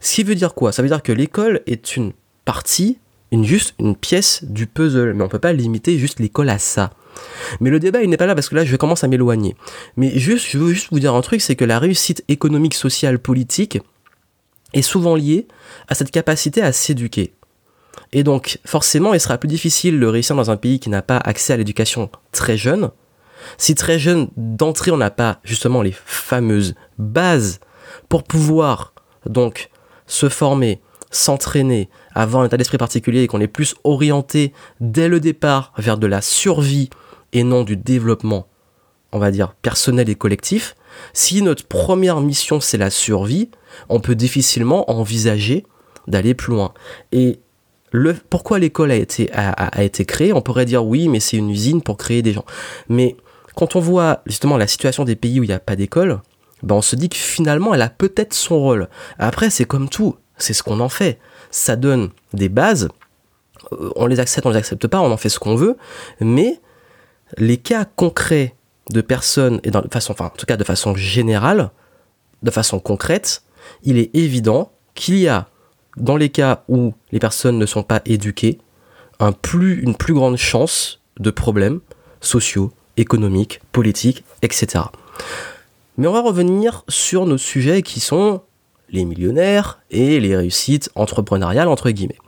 Ce 0.00 0.14
qui 0.14 0.24
veut 0.24 0.34
dire 0.34 0.54
quoi? 0.54 0.72
Ça 0.72 0.82
veut 0.82 0.88
dire 0.88 1.02
que 1.02 1.12
l'école 1.12 1.60
est 1.66 1.96
une 1.96 2.12
partie, 2.44 2.98
une, 3.30 3.44
juste 3.44 3.74
une 3.78 3.94
pièce 3.94 4.42
du 4.44 4.66
puzzle, 4.66 5.12
mais 5.14 5.22
on 5.22 5.28
peut 5.28 5.38
pas 5.38 5.52
limiter 5.52 5.98
juste 5.98 6.18
l'école 6.18 6.48
à 6.48 6.58
ça. 6.58 6.92
Mais 7.60 7.70
le 7.70 7.78
débat, 7.78 8.02
il 8.02 8.10
n'est 8.10 8.16
pas 8.16 8.26
là 8.26 8.34
parce 8.34 8.48
que 8.48 8.56
là, 8.56 8.64
je 8.64 8.76
commence 8.76 9.04
à 9.04 9.08
m'éloigner. 9.08 9.56
Mais 9.96 10.18
juste, 10.18 10.46
je 10.50 10.58
veux 10.58 10.72
juste 10.72 10.88
vous 10.90 11.00
dire 11.00 11.14
un 11.14 11.22
truc, 11.22 11.40
c'est 11.40 11.56
que 11.56 11.64
la 11.64 11.78
réussite 11.78 12.24
économique, 12.28 12.74
sociale, 12.74 13.18
politique 13.18 13.78
est 14.74 14.82
souvent 14.82 15.14
liée 15.14 15.46
à 15.88 15.94
cette 15.94 16.10
capacité 16.10 16.62
à 16.62 16.72
s'éduquer. 16.72 17.32
Et 18.12 18.22
donc, 18.22 18.58
forcément, 18.64 19.14
il 19.14 19.20
sera 19.20 19.38
plus 19.38 19.48
difficile 19.48 19.98
de 19.98 20.06
réussir 20.06 20.36
dans 20.36 20.50
un 20.50 20.56
pays 20.56 20.78
qui 20.80 20.90
n'a 20.90 21.02
pas 21.02 21.18
accès 21.18 21.52
à 21.52 21.56
l'éducation 21.56 22.10
très 22.32 22.56
jeune. 22.56 22.90
Si 23.58 23.74
très 23.74 23.98
jeune, 23.98 24.28
d'entrée, 24.36 24.90
on 24.90 24.96
n'a 24.96 25.10
pas 25.10 25.40
justement 25.44 25.82
les 25.82 25.94
fameuses 26.04 26.74
bases 26.98 27.60
pour 28.08 28.24
pouvoir 28.24 28.94
donc 29.24 29.70
se 30.06 30.28
former, 30.28 30.80
s'entraîner, 31.10 31.88
avoir 32.14 32.42
un 32.42 32.46
état 32.46 32.56
d'esprit 32.56 32.78
particulier 32.78 33.22
et 33.22 33.26
qu'on 33.26 33.40
est 33.40 33.48
plus 33.48 33.74
orienté 33.84 34.52
dès 34.80 35.08
le 35.08 35.20
départ 35.20 35.72
vers 35.76 35.98
de 35.98 36.06
la 36.06 36.20
survie 36.20 36.90
et 37.32 37.42
non 37.42 37.64
du 37.64 37.76
développement, 37.76 38.46
on 39.12 39.18
va 39.18 39.30
dire, 39.30 39.54
personnel 39.54 40.08
et 40.08 40.14
collectif, 40.14 40.74
si 41.12 41.42
notre 41.42 41.66
première 41.66 42.20
mission 42.20 42.60
c'est 42.60 42.78
la 42.78 42.90
survie, 42.90 43.50
on 43.88 44.00
peut 44.00 44.14
difficilement 44.14 44.90
envisager 44.90 45.66
d'aller 46.06 46.34
plus 46.34 46.54
loin. 46.54 46.72
Et 47.12 47.40
pourquoi 48.30 48.58
l'école 48.58 48.90
a 48.90 48.96
été, 48.96 50.04
créée? 50.04 50.32
On 50.32 50.42
pourrait 50.42 50.64
dire 50.64 50.84
oui, 50.84 51.08
mais 51.08 51.20
c'est 51.20 51.36
une 51.36 51.50
usine 51.50 51.82
pour 51.82 51.96
créer 51.96 52.22
des 52.22 52.32
gens. 52.32 52.44
Mais 52.88 53.16
quand 53.54 53.76
on 53.76 53.80
voit 53.80 54.22
justement 54.26 54.56
la 54.56 54.66
situation 54.66 55.04
des 55.04 55.16
pays 55.16 55.40
où 55.40 55.44
il 55.44 55.48
n'y 55.48 55.54
a 55.54 55.60
pas 55.60 55.76
d'école, 55.76 56.20
ben 56.62 56.76
on 56.76 56.82
se 56.82 56.96
dit 56.96 57.08
que 57.08 57.16
finalement 57.16 57.74
elle 57.74 57.82
a 57.82 57.88
peut-être 57.88 58.34
son 58.34 58.58
rôle. 58.58 58.88
Après, 59.18 59.50
c'est 59.50 59.64
comme 59.64 59.88
tout, 59.88 60.16
c'est 60.38 60.52
ce 60.52 60.62
qu'on 60.62 60.80
en 60.80 60.88
fait. 60.88 61.18
Ça 61.50 61.76
donne 61.76 62.10
des 62.32 62.48
bases, 62.48 62.88
euh, 63.72 63.90
on 63.96 64.06
les 64.06 64.20
accepte, 64.20 64.46
on 64.46 64.50
les 64.50 64.56
accepte 64.56 64.86
pas, 64.86 65.00
on 65.00 65.10
en 65.10 65.16
fait 65.16 65.28
ce 65.28 65.38
qu'on 65.38 65.56
veut, 65.56 65.76
mais 66.20 66.60
les 67.38 67.56
cas 67.56 67.84
concrets 67.84 68.54
de 68.90 69.00
personnes, 69.00 69.60
et 69.64 69.70
de 69.70 69.78
enfin, 69.78 70.26
en 70.26 70.30
tout 70.30 70.46
cas 70.46 70.56
de 70.56 70.64
façon 70.64 70.94
générale, 70.94 71.70
de 72.42 72.50
façon 72.50 72.78
concrète, 72.78 73.42
il 73.82 73.98
est 73.98 74.14
évident 74.14 74.70
qu'il 74.94 75.18
y 75.18 75.28
a, 75.28 75.48
dans 75.96 76.16
les 76.16 76.28
cas 76.28 76.64
où 76.68 76.94
les 77.12 77.18
personnes 77.18 77.58
ne 77.58 77.66
sont 77.66 77.82
pas 77.82 78.02
éduquées, 78.04 78.58
une 79.20 79.94
plus 79.96 80.14
grande 80.14 80.36
chance 80.36 81.00
de 81.18 81.30
problèmes 81.30 81.80
sociaux, 82.20 82.72
économiques, 82.96 83.60
politiques, 83.72 84.24
etc. 84.42 84.84
Mais 85.96 86.06
on 86.06 86.12
va 86.12 86.20
revenir 86.20 86.84
sur 86.88 87.26
nos 87.26 87.38
sujets 87.38 87.82
qui 87.82 88.00
sont 88.00 88.42
les 88.90 89.04
millionnaires 89.04 89.80
et 89.90 90.20
les 90.20 90.36
réussites 90.36 90.90
entrepreneuriales, 90.94 91.68
entre 91.68 91.90
guillemets. 91.90 92.18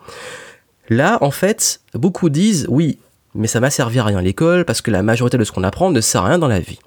Là, 0.88 1.18
en 1.20 1.30
fait, 1.30 1.82
beaucoup 1.94 2.30
disent, 2.30 2.66
oui, 2.68 2.98
mais 3.34 3.46
ça 3.46 3.60
m'a 3.60 3.70
servi 3.70 3.98
à 3.98 4.04
rien 4.04 4.22
l'école 4.22 4.64
parce 4.64 4.80
que 4.80 4.90
la 4.90 5.02
majorité 5.02 5.36
de 5.36 5.44
ce 5.44 5.52
qu'on 5.52 5.64
apprend 5.64 5.90
ne 5.90 6.00
sert 6.00 6.24
à 6.24 6.28
rien 6.28 6.38
dans 6.38 6.48
la 6.48 6.60
vie. 6.60 6.78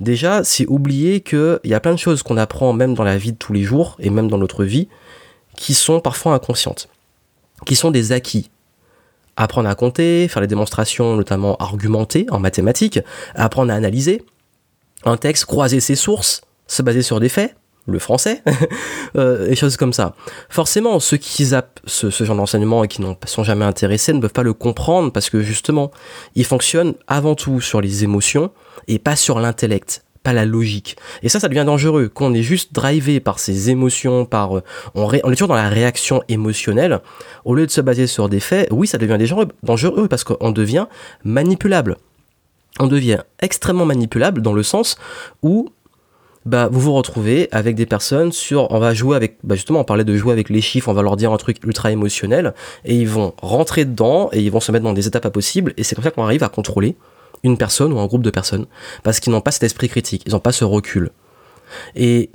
Déjà, 0.00 0.42
c'est 0.42 0.66
oublier 0.66 1.20
qu'il 1.20 1.60
y 1.64 1.74
a 1.74 1.80
plein 1.80 1.92
de 1.92 1.98
choses 1.98 2.22
qu'on 2.22 2.36
apprend 2.36 2.72
même 2.72 2.94
dans 2.94 3.04
la 3.04 3.18
vie 3.18 3.32
de 3.32 3.38
tous 3.38 3.52
les 3.52 3.62
jours 3.62 3.96
et 3.98 4.10
même 4.10 4.28
dans 4.28 4.38
notre 4.38 4.64
vie 4.64 4.88
qui 5.56 5.74
sont 5.74 6.00
parfois 6.00 6.34
inconscientes, 6.34 6.88
qui 7.64 7.76
sont 7.76 7.90
des 7.90 8.12
acquis. 8.12 8.50
Apprendre 9.36 9.68
à 9.68 9.74
compter, 9.74 10.28
faire 10.28 10.40
les 10.40 10.48
démonstrations 10.48 11.14
notamment 11.16 11.56
argumentées 11.56 12.26
en 12.30 12.38
mathématiques, 12.38 13.00
apprendre 13.34 13.72
à 13.72 13.74
analyser 13.74 14.24
un 15.04 15.16
texte, 15.16 15.44
croiser 15.44 15.80
ses 15.80 15.94
sources, 15.94 16.40
se 16.66 16.82
baser 16.82 17.02
sur 17.02 17.20
des 17.20 17.28
faits, 17.28 17.54
le 17.86 17.98
français, 17.98 18.42
euh, 19.16 19.48
et 19.48 19.54
choses 19.54 19.76
comme 19.76 19.92
ça. 19.92 20.14
Forcément, 20.48 20.98
ceux 21.00 21.16
qui 21.16 21.44
zappent 21.44 21.80
ce, 21.86 22.10
genre 22.10 22.36
d'enseignement 22.36 22.82
et 22.82 22.88
qui 22.88 23.02
n'en 23.02 23.16
sont 23.26 23.44
jamais 23.44 23.64
intéressés 23.64 24.12
ne 24.12 24.20
peuvent 24.20 24.32
pas 24.32 24.42
le 24.42 24.54
comprendre 24.54 25.12
parce 25.12 25.30
que 25.30 25.40
justement, 25.40 25.90
il 26.34 26.44
fonctionne 26.44 26.94
avant 27.06 27.34
tout 27.34 27.60
sur 27.60 27.80
les 27.80 28.04
émotions 28.04 28.50
et 28.88 28.98
pas 28.98 29.16
sur 29.16 29.38
l'intellect 29.38 30.02
pas 30.26 30.32
la 30.32 30.44
logique. 30.44 30.96
Et 31.22 31.28
ça, 31.28 31.38
ça 31.38 31.46
devient 31.46 31.62
dangereux. 31.64 32.10
Quand 32.12 32.26
on 32.26 32.34
est 32.34 32.42
juste 32.42 32.74
drivé 32.74 33.20
par 33.20 33.38
ses 33.38 33.70
émotions, 33.70 34.24
par, 34.24 34.58
euh, 34.58 34.62
on, 34.96 35.12
est 35.12 35.20
toujours 35.20 35.46
dans 35.46 35.54
la 35.54 35.68
réaction 35.68 36.20
émotionnelle, 36.28 36.98
au 37.44 37.54
lieu 37.54 37.64
de 37.64 37.70
se 37.70 37.80
baser 37.80 38.08
sur 38.08 38.28
des 38.28 38.40
faits, 38.40 38.66
oui, 38.72 38.88
ça 38.88 38.98
devient 38.98 39.18
dangereux 39.62 40.08
parce 40.08 40.24
qu'on 40.24 40.50
devient 40.50 40.86
manipulable. 41.22 41.96
On 42.80 42.88
devient 42.88 43.20
extrêmement 43.40 43.86
manipulable 43.86 44.42
dans 44.42 44.52
le 44.52 44.64
sens 44.64 44.96
où 45.42 45.68
bah, 46.44 46.68
vous 46.72 46.80
vous 46.80 46.92
retrouvez 46.94 47.48
avec 47.52 47.76
des 47.76 47.86
personnes 47.86 48.32
sur, 48.32 48.68
on 48.72 48.80
va 48.80 48.94
jouer 48.94 49.14
avec, 49.14 49.38
bah 49.44 49.54
justement, 49.54 49.78
on 49.78 49.84
parlait 49.84 50.02
de 50.02 50.16
jouer 50.16 50.32
avec 50.32 50.50
les 50.50 50.60
chiffres, 50.60 50.88
on 50.88 50.92
va 50.92 51.02
leur 51.02 51.14
dire 51.14 51.32
un 51.32 51.36
truc 51.36 51.58
ultra 51.62 51.92
émotionnel, 51.92 52.52
et 52.84 52.96
ils 52.96 53.08
vont 53.08 53.32
rentrer 53.40 53.84
dedans, 53.84 54.28
et 54.32 54.40
ils 54.40 54.50
vont 54.50 54.60
se 54.60 54.72
mettre 54.72 54.84
dans 54.84 54.92
des 54.92 55.06
étapes 55.06 55.26
impossibles, 55.26 55.72
et 55.76 55.84
c'est 55.84 55.94
comme 55.94 56.04
ça 56.04 56.10
qu'on 56.10 56.24
arrive 56.24 56.42
à 56.42 56.48
contrôler 56.48 56.96
une 57.42 57.58
personne 57.58 57.92
ou 57.92 57.98
un 57.98 58.06
groupe 58.06 58.22
de 58.22 58.30
personnes, 58.30 58.66
parce 59.02 59.20
qu'ils 59.20 59.32
n'ont 59.32 59.40
pas 59.40 59.50
cet 59.50 59.62
esprit 59.62 59.88
critique, 59.88 60.22
ils 60.26 60.32
n'ont 60.32 60.40
pas 60.40 60.52
ce 60.52 60.64
recul. 60.64 61.10
Et 61.94 62.30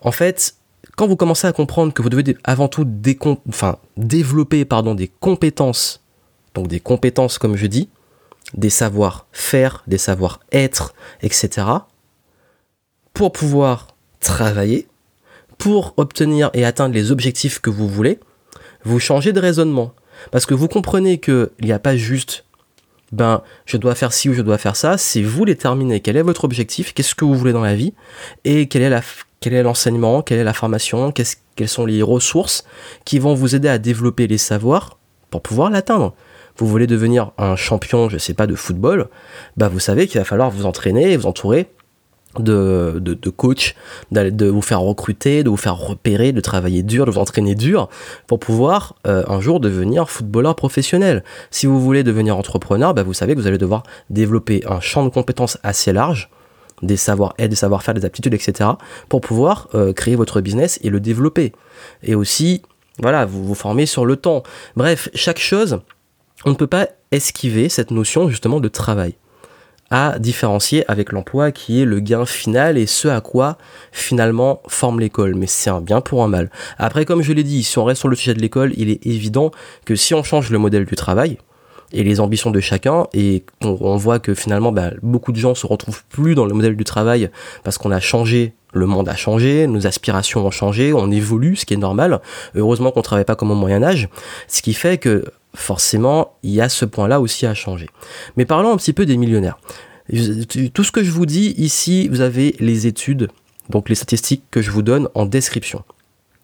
en 0.00 0.12
fait, 0.12 0.56
quand 0.96 1.06
vous 1.06 1.16
commencez 1.16 1.46
à 1.46 1.52
comprendre 1.52 1.92
que 1.92 2.02
vous 2.02 2.08
devez 2.08 2.36
avant 2.44 2.68
tout 2.68 2.86
développer 3.96 4.64
pardon, 4.64 4.94
des 4.94 5.08
compétences, 5.08 6.02
donc 6.54 6.68
des 6.68 6.80
compétences 6.80 7.38
comme 7.38 7.56
je 7.56 7.66
dis, 7.66 7.88
des 8.54 8.70
savoirs 8.70 9.26
faire, 9.32 9.82
des 9.86 9.98
savoirs 9.98 10.40
être, 10.52 10.94
etc., 11.22 11.66
pour 13.12 13.32
pouvoir 13.32 13.88
travailler, 14.20 14.88
pour 15.58 15.94
obtenir 15.96 16.50
et 16.54 16.64
atteindre 16.64 16.94
les 16.94 17.10
objectifs 17.10 17.60
que 17.60 17.70
vous 17.70 17.88
voulez, 17.88 18.20
vous 18.84 19.00
changez 19.00 19.32
de 19.32 19.40
raisonnement. 19.40 19.92
Parce 20.30 20.46
que 20.46 20.54
vous 20.54 20.68
comprenez 20.68 21.18
qu'il 21.18 21.50
n'y 21.60 21.72
a 21.72 21.78
pas 21.78 21.96
juste, 21.96 22.45
ben, 23.12 23.42
je 23.64 23.76
dois 23.76 23.94
faire 23.94 24.12
ci 24.12 24.28
ou 24.28 24.34
je 24.34 24.42
dois 24.42 24.58
faire 24.58 24.76
ça, 24.76 24.98
c'est 24.98 25.22
vous 25.22 25.44
déterminer 25.44 26.00
quel 26.00 26.16
est 26.16 26.22
votre 26.22 26.44
objectif, 26.44 26.92
qu'est-ce 26.92 27.14
que 27.14 27.24
vous 27.24 27.34
voulez 27.34 27.52
dans 27.52 27.62
la 27.62 27.74
vie, 27.74 27.94
et 28.44 28.66
quel 28.66 28.82
est, 28.82 29.62
l'enseignement, 29.62 30.22
quelle 30.22 30.38
est 30.38 30.44
la 30.44 30.52
formation, 30.52 31.12
quelles 31.12 31.68
sont 31.68 31.86
les 31.86 32.02
ressources 32.02 32.64
qui 33.04 33.18
vont 33.18 33.34
vous 33.34 33.54
aider 33.54 33.68
à 33.68 33.78
développer 33.78 34.26
les 34.26 34.38
savoirs 34.38 34.98
pour 35.30 35.42
pouvoir 35.42 35.70
l'atteindre. 35.70 36.14
Vous 36.56 36.66
voulez 36.66 36.86
devenir 36.86 37.32
un 37.38 37.54
champion, 37.54 38.08
je 38.08 38.18
sais 38.18 38.34
pas, 38.34 38.46
de 38.46 38.54
football, 38.54 39.08
ben 39.56 39.68
vous 39.68 39.80
savez 39.80 40.06
qu'il 40.06 40.18
va 40.18 40.24
falloir 40.24 40.50
vous 40.50 40.66
entraîner 40.66 41.12
et 41.12 41.16
vous 41.16 41.26
entourer 41.26 41.68
de, 42.40 42.98
de, 43.00 43.14
de 43.14 43.30
coach, 43.30 43.74
de 44.12 44.46
vous 44.46 44.62
faire 44.62 44.80
recruter, 44.80 45.42
de 45.42 45.50
vous 45.50 45.56
faire 45.56 45.76
repérer, 45.76 46.32
de 46.32 46.40
travailler 46.40 46.82
dur, 46.82 47.06
de 47.06 47.10
vous 47.10 47.18
entraîner 47.18 47.54
dur 47.54 47.88
pour 48.26 48.38
pouvoir 48.38 48.94
euh, 49.06 49.24
un 49.28 49.40
jour 49.40 49.60
devenir 49.60 50.10
footballeur 50.10 50.56
professionnel. 50.56 51.24
Si 51.50 51.66
vous 51.66 51.80
voulez 51.80 52.02
devenir 52.02 52.36
entrepreneur, 52.36 52.94
bah 52.94 53.02
vous 53.02 53.14
savez 53.14 53.34
que 53.34 53.40
vous 53.40 53.46
allez 53.46 53.58
devoir 53.58 53.82
développer 54.10 54.62
un 54.68 54.80
champ 54.80 55.04
de 55.04 55.10
compétences 55.10 55.58
assez 55.62 55.92
large, 55.92 56.30
des 56.82 56.96
savoir-être, 56.96 57.50
des 57.50 57.56
savoir-faire, 57.56 57.94
des 57.94 58.04
aptitudes, 58.04 58.34
etc. 58.34 58.70
pour 59.08 59.20
pouvoir 59.20 59.68
euh, 59.74 59.92
créer 59.92 60.16
votre 60.16 60.40
business 60.40 60.78
et 60.82 60.90
le 60.90 61.00
développer. 61.00 61.52
Et 62.02 62.14
aussi, 62.14 62.62
voilà, 63.00 63.26
vous 63.26 63.44
vous 63.44 63.54
formez 63.54 63.86
sur 63.86 64.06
le 64.06 64.16
temps. 64.16 64.42
Bref, 64.76 65.08
chaque 65.14 65.38
chose, 65.38 65.80
on 66.44 66.50
ne 66.50 66.54
peut 66.54 66.66
pas 66.66 66.88
esquiver 67.12 67.68
cette 67.68 67.90
notion 67.90 68.28
justement 68.28 68.60
de 68.60 68.68
travail 68.68 69.14
à 69.90 70.18
différencier 70.18 70.84
avec 70.90 71.12
l'emploi 71.12 71.52
qui 71.52 71.80
est 71.80 71.84
le 71.84 72.00
gain 72.00 72.26
final 72.26 72.76
et 72.76 72.86
ce 72.86 73.08
à 73.08 73.20
quoi 73.20 73.56
finalement 73.92 74.60
forme 74.66 75.00
l'école. 75.00 75.34
Mais 75.34 75.46
c'est 75.46 75.70
un 75.70 75.80
bien 75.80 76.00
pour 76.00 76.22
un 76.22 76.28
mal. 76.28 76.50
Après, 76.78 77.04
comme 77.04 77.22
je 77.22 77.32
l'ai 77.32 77.44
dit, 77.44 77.62
si 77.62 77.78
on 77.78 77.84
reste 77.84 78.00
sur 78.00 78.08
le 78.08 78.16
sujet 78.16 78.34
de 78.34 78.40
l'école, 78.40 78.72
il 78.76 78.90
est 78.90 79.06
évident 79.06 79.50
que 79.84 79.94
si 79.94 80.14
on 80.14 80.22
change 80.22 80.50
le 80.50 80.58
modèle 80.58 80.84
du 80.84 80.94
travail, 80.94 81.38
et 81.92 82.02
les 82.02 82.18
ambitions 82.18 82.50
de 82.50 82.58
chacun 82.58 83.06
et 83.14 83.44
on, 83.62 83.96
voit 83.96 84.18
que 84.18 84.34
finalement 84.34 84.72
bah, 84.72 84.90
beaucoup 85.02 85.30
de 85.30 85.36
gens 85.36 85.54
se 85.54 85.68
retrouvent 85.68 86.02
plus 86.08 86.34
dans 86.34 86.44
le 86.44 86.52
modèle 86.52 86.76
du 86.76 86.82
travail 86.82 87.30
parce 87.62 87.78
qu'on 87.78 87.92
a 87.92 88.00
changé 88.00 88.54
le 88.76 88.86
monde 88.86 89.08
a 89.08 89.16
changé, 89.16 89.66
nos 89.66 89.86
aspirations 89.86 90.46
ont 90.46 90.50
changé, 90.50 90.92
on 90.92 91.10
évolue, 91.10 91.56
ce 91.56 91.64
qui 91.64 91.74
est 91.74 91.78
normal. 91.78 92.20
Heureusement 92.54 92.90
qu'on 92.90 93.00
ne 93.00 93.04
travaille 93.04 93.24
pas 93.24 93.34
comme 93.34 93.50
au 93.50 93.54
Moyen 93.54 93.82
Âge, 93.82 94.08
ce 94.48 94.60
qui 94.60 94.74
fait 94.74 94.98
que 94.98 95.24
forcément, 95.56 96.36
il 96.42 96.52
y 96.52 96.60
a 96.60 96.68
ce 96.68 96.84
point-là 96.84 97.20
aussi 97.20 97.46
à 97.46 97.54
changer. 97.54 97.88
Mais 98.36 98.44
parlons 98.44 98.72
un 98.72 98.76
petit 98.76 98.92
peu 98.92 99.06
des 99.06 99.16
millionnaires. 99.16 99.58
Tout 100.74 100.84
ce 100.84 100.92
que 100.92 101.02
je 101.02 101.10
vous 101.10 101.26
dis 101.26 101.54
ici, 101.56 102.08
vous 102.08 102.20
avez 102.20 102.54
les 102.60 102.86
études, 102.86 103.28
donc 103.70 103.88
les 103.88 103.94
statistiques 103.94 104.44
que 104.50 104.62
je 104.62 104.70
vous 104.70 104.82
donne 104.82 105.08
en 105.14 105.26
description. 105.26 105.82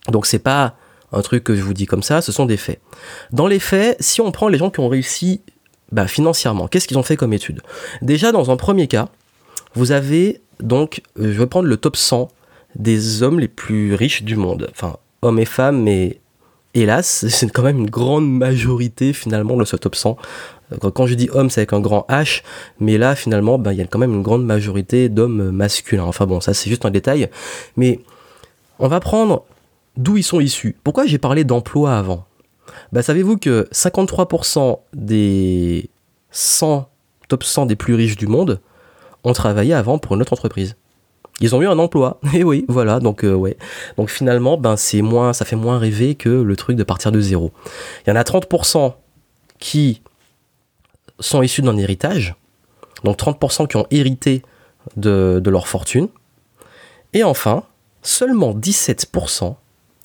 Donc 0.08 0.26
c'est 0.26 0.40
pas 0.40 0.76
un 1.12 1.22
truc 1.22 1.44
que 1.44 1.54
je 1.54 1.62
vous 1.62 1.74
dis 1.74 1.86
comme 1.86 2.02
ça, 2.02 2.22
ce 2.22 2.32
sont 2.32 2.46
des 2.46 2.56
faits. 2.56 2.80
Dans 3.30 3.46
les 3.46 3.60
faits, 3.60 3.96
si 4.00 4.20
on 4.20 4.32
prend 4.32 4.48
les 4.48 4.58
gens 4.58 4.70
qui 4.70 4.80
ont 4.80 4.88
réussi 4.88 5.42
bah, 5.92 6.08
financièrement, 6.08 6.66
qu'est-ce 6.68 6.88
qu'ils 6.88 6.98
ont 6.98 7.02
fait 7.02 7.16
comme 7.16 7.32
études? 7.32 7.60
Déjà, 8.00 8.32
dans 8.32 8.50
un 8.50 8.56
premier 8.56 8.88
cas, 8.88 9.08
vous 9.74 9.92
avez 9.92 10.40
donc, 10.60 11.02
je 11.16 11.26
vais 11.26 11.46
prendre 11.46 11.68
le 11.68 11.76
top 11.76 11.96
100 11.96 12.28
des 12.76 13.22
hommes 13.22 13.40
les 13.40 13.48
plus 13.48 13.94
riches 13.94 14.22
du 14.22 14.36
monde. 14.36 14.68
Enfin, 14.70 14.96
hommes 15.20 15.38
et 15.38 15.44
femmes, 15.44 15.82
mais 15.82 16.20
hélas, 16.74 17.26
c'est 17.28 17.50
quand 17.50 17.62
même 17.62 17.78
une 17.78 17.90
grande 17.90 18.30
majorité 18.30 19.12
finalement 19.12 19.56
de 19.56 19.64
ce 19.64 19.76
top 19.76 19.94
100. 19.94 20.16
Euh, 20.72 20.90
quand 20.90 21.06
je 21.06 21.14
dis 21.14 21.28
homme, 21.32 21.50
c'est 21.50 21.60
avec 21.60 21.72
un 21.72 21.80
grand 21.80 22.06
H, 22.08 22.42
mais 22.80 22.98
là 22.98 23.14
finalement, 23.14 23.58
ben, 23.58 23.72
il 23.72 23.78
y 23.78 23.82
a 23.82 23.86
quand 23.86 23.98
même 23.98 24.14
une 24.14 24.22
grande 24.22 24.44
majorité 24.44 25.08
d'hommes 25.08 25.50
masculins. 25.50 26.04
Enfin 26.04 26.26
bon, 26.26 26.40
ça 26.40 26.54
c'est 26.54 26.70
juste 26.70 26.84
un 26.84 26.90
détail. 26.90 27.28
Mais 27.76 28.00
on 28.78 28.88
va 28.88 29.00
prendre 29.00 29.44
d'où 29.96 30.16
ils 30.16 30.22
sont 30.22 30.40
issus. 30.40 30.76
Pourquoi 30.84 31.06
j'ai 31.06 31.18
parlé 31.18 31.44
d'emploi 31.44 31.96
avant? 31.96 32.26
Bah, 32.92 33.02
savez-vous 33.02 33.36
que 33.36 33.68
53% 33.72 34.78
des 34.94 35.90
100 36.30 36.88
top 37.28 37.44
100 37.44 37.66
des 37.66 37.76
plus 37.76 37.94
riches 37.94 38.16
du 38.16 38.26
monde 38.26 38.60
ont 39.24 39.32
travaillé 39.32 39.74
avant 39.74 39.98
pour 39.98 40.14
une 40.14 40.22
autre 40.22 40.32
entreprise? 40.32 40.76
Ils 41.40 41.54
ont 41.54 41.62
eu 41.62 41.66
un 41.66 41.78
emploi. 41.78 42.20
Et 42.34 42.44
oui, 42.44 42.64
voilà. 42.68 43.00
Donc 43.00 43.24
euh, 43.24 43.34
ouais. 43.34 43.56
Donc 43.96 44.10
finalement, 44.10 44.56
ben 44.56 44.76
c'est 44.76 45.02
moins, 45.02 45.32
ça 45.32 45.44
fait 45.44 45.56
moins 45.56 45.78
rêver 45.78 46.14
que 46.14 46.28
le 46.28 46.56
truc 46.56 46.76
de 46.76 46.84
partir 46.84 47.12
de 47.12 47.20
zéro. 47.20 47.52
Il 48.06 48.10
y 48.10 48.12
en 48.12 48.16
a 48.16 48.22
30% 48.22 48.94
qui 49.58 50.02
sont 51.20 51.42
issus 51.42 51.62
d'un 51.62 51.76
héritage. 51.76 52.34
Donc 53.04 53.18
30% 53.18 53.66
qui 53.66 53.76
ont 53.76 53.86
hérité 53.90 54.42
de, 54.96 55.40
de 55.42 55.50
leur 55.50 55.68
fortune. 55.68 56.08
Et 57.12 57.24
enfin, 57.24 57.64
seulement 58.02 58.54
17%, 58.54 59.54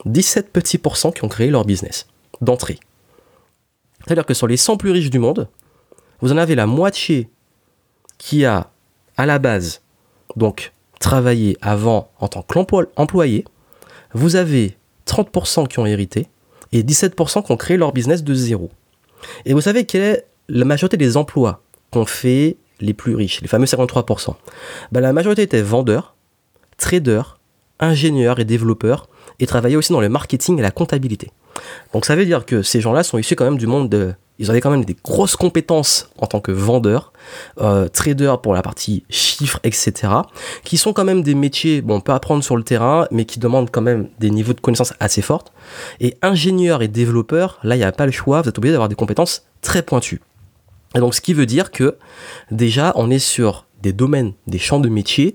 17 0.06 0.52
petits 0.52 0.78
pourcents 0.78 1.12
qui 1.12 1.24
ont 1.24 1.30
créé 1.30 1.50
leur 1.50 1.66
business 1.66 2.08
d'entrée. 2.42 2.80
C'est-à-dire 4.06 4.26
que 4.26 4.34
sur 4.34 4.48
les 4.48 4.58
100 4.58 4.78
plus 4.78 4.92
riches 4.92 5.10
du 5.10 5.20
monde, 5.20 5.50
vous 6.22 6.32
en 6.32 6.38
avez 6.38 6.56
la 6.56 6.66
moitié 6.66 7.30
qui 8.18 8.46
a, 8.46 8.72
à 9.18 9.26
la 9.26 9.40
base, 9.40 9.82
donc 10.36 10.74
travaillé 11.00 11.58
avant 11.62 12.12
en 12.20 12.28
tant 12.28 12.42
qu'employé. 12.42 13.46
Vous 14.14 14.36
avez 14.36 14.78
30% 15.08 15.68
qui 15.68 15.80
ont 15.80 15.86
hérité 15.86 16.28
et 16.72 16.84
17% 16.84 17.46
qui 17.46 17.52
ont 17.52 17.58
créé 17.58 17.78
leur 17.78 17.94
business 17.94 18.24
de 18.24 18.34
zéro. 18.34 18.70
Et 19.46 19.54
vous 19.54 19.62
savez 19.62 19.86
quelle 19.86 20.02
est 20.02 20.28
la 20.50 20.66
majorité 20.66 20.98
des 20.98 21.18
emplois 21.18 21.62
qu'ont 21.92 22.06
fait 22.06 22.58
les 22.80 22.94
plus 22.94 23.16
riches, 23.16 23.42
les 23.42 23.48
fameux 23.48 23.66
53% 23.66 24.36
ben, 24.92 25.02
La 25.02 25.14
majorité 25.14 25.42
était 25.42 25.62
vendeurs, 25.62 26.16
traders, 26.78 27.40
ingénieurs 27.80 28.40
et 28.40 28.46
développeurs 28.46 29.08
et 29.40 29.48
travaillaient 29.48 29.76
aussi 29.76 29.94
dans 29.94 30.02
le 30.02 30.10
marketing 30.10 30.60
et 30.60 30.62
la 30.62 30.72
comptabilité. 30.72 31.32
Donc 31.94 32.06
ça 32.06 32.16
veut 32.16 32.26
dire 32.26 32.46
que 32.46 32.62
ces 32.62 32.82
gens-là 32.82 33.04
sont 33.04 33.18
issus 33.18 33.36
quand 33.36 33.46
même 33.46 33.58
du 33.58 33.68
monde 33.68 33.90
de... 33.90 34.14
Ils 34.40 34.50
avaient 34.50 34.62
quand 34.62 34.70
même 34.70 34.86
des 34.86 34.96
grosses 35.04 35.36
compétences 35.36 36.10
en 36.20 36.28
tant 36.28 36.40
que 36.40 36.52
vendeurs, 36.52 37.12
euh, 37.60 37.88
traders 37.88 38.40
pour 38.40 38.54
la 38.54 38.62
partie 38.62 39.04
chiffres, 39.10 39.60
etc. 39.64 39.94
Qui 40.64 40.78
sont 40.78 40.94
quand 40.94 41.06
même 41.06 41.24
des 41.24 41.34
métiers, 41.34 41.82
bon, 41.82 41.96
on 41.96 42.02
peut 42.02 42.12
apprendre 42.12 42.44
sur 42.44 42.56
le 42.56 42.64
terrain, 42.64 43.08
mais 43.12 43.26
qui 43.26 43.40
demandent 43.40 43.72
quand 43.72 43.82
même 43.82 44.10
des 44.20 44.30
niveaux 44.30 44.54
de 44.54 44.62
connaissances 44.62 44.94
assez 45.00 45.22
fortes. 45.22 45.52
Et 46.00 46.18
ingénieurs 46.22 46.82
et 46.82 46.88
développeurs, 46.88 47.60
là, 47.64 47.76
il 47.76 47.80
n'y 47.80 47.86
a 47.86 47.92
pas 47.92 48.06
le 48.06 48.12
choix, 48.12 48.42
vous 48.42 48.50
êtes 48.50 48.58
obligé 48.58 48.74
d'avoir 48.74 48.90
des 48.90 48.96
compétences 48.96 49.48
très 49.62 49.82
pointues. 49.82 50.22
Et 50.96 51.00
donc 51.00 51.16
ce 51.16 51.22
qui 51.22 51.34
veut 51.34 51.46
dire 51.46 51.72
que 51.72 51.98
déjà, 52.52 52.94
on 52.96 53.10
est 53.10 53.20
sur 53.20 53.66
des 53.82 53.94
domaines, 53.94 54.34
des 54.48 54.60
champs 54.60 54.80
de 54.80 54.90
métiers 54.90 55.34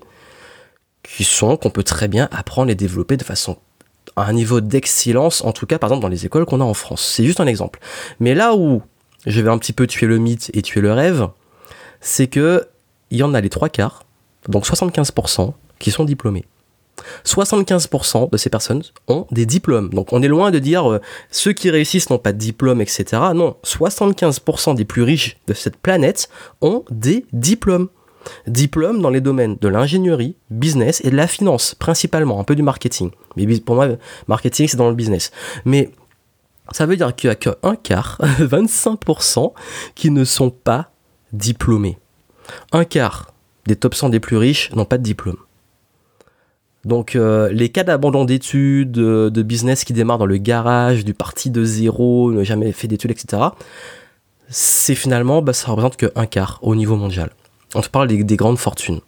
qui 1.03 1.23
sont, 1.23 1.57
qu'on 1.57 1.69
peut 1.69 1.83
très 1.83 2.07
bien 2.07 2.27
apprendre 2.31 2.71
et 2.71 2.75
développer 2.75 3.17
de 3.17 3.23
façon 3.23 3.57
à 4.15 4.25
un 4.25 4.33
niveau 4.33 4.61
d'excellence, 4.61 5.43
en 5.43 5.51
tout 5.51 5.65
cas 5.65 5.79
par 5.79 5.89
exemple 5.89 6.03
dans 6.03 6.09
les 6.09 6.25
écoles 6.25 6.45
qu'on 6.45 6.61
a 6.61 6.63
en 6.63 6.73
France. 6.73 7.03
C'est 7.03 7.23
juste 7.23 7.39
un 7.39 7.47
exemple. 7.47 7.79
Mais 8.19 8.35
là 8.35 8.55
où 8.55 8.81
je 9.25 9.41
vais 9.41 9.49
un 9.49 9.57
petit 9.57 9.73
peu 9.73 9.87
tuer 9.87 10.07
le 10.07 10.17
mythe 10.17 10.51
et 10.53 10.61
tuer 10.61 10.81
le 10.81 10.93
rêve, 10.93 11.27
c'est 12.01 12.27
que 12.27 12.67
il 13.09 13.17
y 13.17 13.23
en 13.23 13.33
a 13.33 13.41
les 13.41 13.49
trois 13.49 13.69
quarts, 13.69 14.03
donc 14.49 14.65
75%, 14.65 15.53
qui 15.79 15.91
sont 15.91 16.03
diplômés. 16.03 16.45
75% 17.25 18.31
de 18.31 18.37
ces 18.37 18.49
personnes 18.49 18.83
ont 19.07 19.27
des 19.31 19.45
diplômes. 19.45 19.89
Donc 19.89 20.13
on 20.13 20.21
est 20.21 20.27
loin 20.27 20.51
de 20.51 20.59
dire 20.59 20.91
euh, 20.91 21.01
ceux 21.31 21.53
qui 21.53 21.69
réussissent 21.69 22.09
n'ont 22.09 22.17
pas 22.17 22.33
de 22.33 22.37
diplôme, 22.37 22.81
etc. 22.81 23.21
Non, 23.33 23.55
75% 23.63 24.75
des 24.75 24.85
plus 24.85 25.03
riches 25.03 25.37
de 25.47 25.53
cette 25.53 25.77
planète 25.77 26.29
ont 26.61 26.83
des 26.89 27.25
diplômes. 27.33 27.89
Diplôme 28.47 29.01
dans 29.01 29.09
les 29.09 29.19
domaines 29.19 29.57
de 29.59 29.67
l'ingénierie, 29.67 30.37
business 30.49 31.01
et 31.03 31.09
de 31.09 31.15
la 31.15 31.27
finance, 31.27 31.75
principalement, 31.75 32.39
un 32.39 32.45
peu 32.45 32.55
du 32.55 32.63
marketing. 32.63 33.11
Mais 33.35 33.45
pour 33.59 33.75
moi, 33.75 33.89
marketing, 34.27 34.67
c'est 34.69 34.77
dans 34.77 34.89
le 34.89 34.95
business. 34.95 35.31
Mais 35.65 35.89
ça 36.71 36.85
veut 36.85 36.95
dire 36.95 37.15
qu'il 37.15 37.29
n'y 37.29 37.31
a 37.31 37.35
qu'un 37.35 37.75
quart, 37.75 38.19
25%, 38.39 39.53
qui 39.95 40.11
ne 40.11 40.23
sont 40.23 40.49
pas 40.49 40.91
diplômés. 41.31 41.97
Un 42.71 42.85
quart 42.85 43.33
des 43.65 43.75
top 43.75 43.95
100 43.95 44.09
des 44.09 44.19
plus 44.19 44.37
riches 44.37 44.71
n'ont 44.73 44.85
pas 44.85 44.97
de 44.97 45.03
diplôme. 45.03 45.37
Donc 46.85 47.15
euh, 47.15 47.49
les 47.51 47.69
cas 47.69 47.83
d'abandon 47.83 48.25
d'études, 48.25 48.91
de 48.91 49.41
business 49.41 49.85
qui 49.85 49.93
démarrent 49.93 50.17
dans 50.17 50.25
le 50.25 50.37
garage, 50.37 51.05
du 51.05 51.13
parti 51.13 51.49
de 51.49 51.63
zéro, 51.63 52.31
ne 52.31 52.43
jamais 52.43 52.71
fait 52.73 52.87
d'études, 52.87 53.11
etc., 53.11 53.41
c'est 54.49 54.95
finalement, 54.95 55.41
bah, 55.41 55.53
ça 55.53 55.71
représente 55.71 55.97
qu'un 55.97 56.25
quart 56.25 56.59
au 56.61 56.75
niveau 56.75 56.95
mondial. 56.95 57.31
On 57.75 57.81
te 57.81 57.89
parle 57.89 58.07
des, 58.07 58.35
grandes 58.35 58.59
fortunes. 58.59 59.01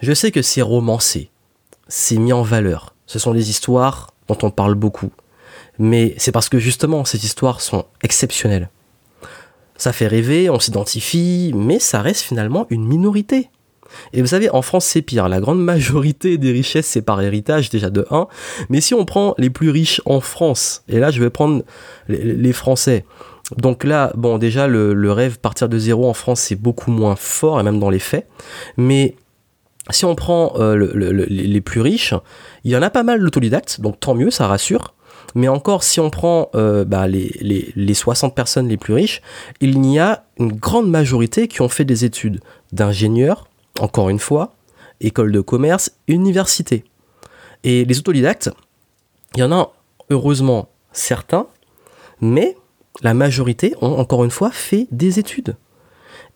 Je 0.00 0.12
sais 0.12 0.32
que 0.32 0.42
c'est 0.42 0.62
romancé, 0.62 1.30
c'est 1.86 2.16
mis 2.16 2.32
en 2.32 2.42
valeur. 2.42 2.94
Ce 3.06 3.18
sont 3.18 3.32
des 3.32 3.50
histoires 3.50 4.12
dont 4.26 4.38
on 4.42 4.50
parle 4.50 4.74
beaucoup. 4.74 5.12
Mais 5.78 6.14
c'est 6.18 6.32
parce 6.32 6.48
que 6.48 6.58
justement, 6.58 7.04
ces 7.04 7.24
histoires 7.24 7.60
sont 7.60 7.86
exceptionnelles. 8.02 8.70
Ça 9.76 9.92
fait 9.92 10.08
rêver, 10.08 10.50
on 10.50 10.58
s'identifie, 10.58 11.52
mais 11.54 11.78
ça 11.78 12.02
reste 12.02 12.22
finalement 12.22 12.66
une 12.70 12.84
minorité. 12.84 13.48
Et 14.12 14.20
vous 14.20 14.26
savez, 14.26 14.50
en 14.50 14.62
France, 14.62 14.84
c'est 14.84 15.02
pire. 15.02 15.28
La 15.28 15.40
grande 15.40 15.62
majorité 15.62 16.36
des 16.36 16.52
richesses, 16.52 16.86
c'est 16.86 17.02
par 17.02 17.22
héritage, 17.22 17.70
déjà 17.70 17.90
de 17.90 18.06
1. 18.10 18.26
Mais 18.68 18.80
si 18.80 18.94
on 18.94 19.04
prend 19.04 19.34
les 19.38 19.50
plus 19.50 19.70
riches 19.70 20.02
en 20.04 20.20
France, 20.20 20.82
et 20.88 20.98
là, 20.98 21.10
je 21.10 21.22
vais 21.22 21.30
prendre 21.30 21.62
les 22.08 22.52
Français, 22.52 23.04
donc 23.56 23.84
là, 23.84 24.12
bon, 24.14 24.38
déjà, 24.38 24.66
le, 24.66 25.12
rêve 25.12 25.38
partir 25.38 25.68
de 25.68 25.78
zéro 25.78 26.08
en 26.08 26.14
France, 26.14 26.40
c'est 26.40 26.56
beaucoup 26.56 26.90
moins 26.90 27.16
fort, 27.16 27.60
et 27.60 27.62
même 27.62 27.78
dans 27.78 27.90
les 27.90 27.98
faits. 27.98 28.26
Mais 28.76 29.16
si 29.90 30.04
on 30.04 30.14
prend 30.14 30.52
euh, 30.56 30.76
les 31.28 31.60
plus 31.60 31.80
riches, 31.80 32.14
il 32.64 32.70
y 32.70 32.76
en 32.76 32.82
a 32.82 32.90
pas 32.90 33.02
mal 33.02 33.20
d'autodidactes, 33.20 33.80
donc 33.80 34.00
tant 34.00 34.14
mieux, 34.14 34.30
ça 34.30 34.46
rassure. 34.46 34.94
Mais 35.34 35.48
encore, 35.48 35.82
si 35.82 36.00
on 36.00 36.10
prend 36.10 36.50
euh, 36.54 36.84
bah, 36.84 37.06
les, 37.06 37.72
les 37.74 37.94
60 37.94 38.34
personnes 38.34 38.68
les 38.68 38.76
plus 38.76 38.94
riches, 38.94 39.22
il 39.60 39.84
y 39.86 39.98
a 39.98 40.24
une 40.38 40.52
grande 40.52 40.88
majorité 40.88 41.48
qui 41.48 41.60
ont 41.60 41.68
fait 41.68 41.84
des 41.84 42.04
études 42.04 42.40
d'ingénieur, 42.72 43.48
encore 43.80 44.08
une 44.08 44.18
fois, 44.18 44.54
école 45.00 45.32
de 45.32 45.40
commerce, 45.40 45.92
université. 46.06 46.84
Et 47.64 47.84
les 47.84 47.98
autodidactes, 47.98 48.50
il 49.34 49.40
y 49.40 49.42
en 49.42 49.52
a 49.52 49.72
heureusement 50.10 50.68
certains, 50.92 51.46
mais 52.20 52.56
la 53.02 53.14
majorité 53.14 53.74
ont 53.80 53.98
encore 53.98 54.24
une 54.24 54.30
fois 54.30 54.50
fait 54.50 54.88
des 54.90 55.18
études. 55.18 55.56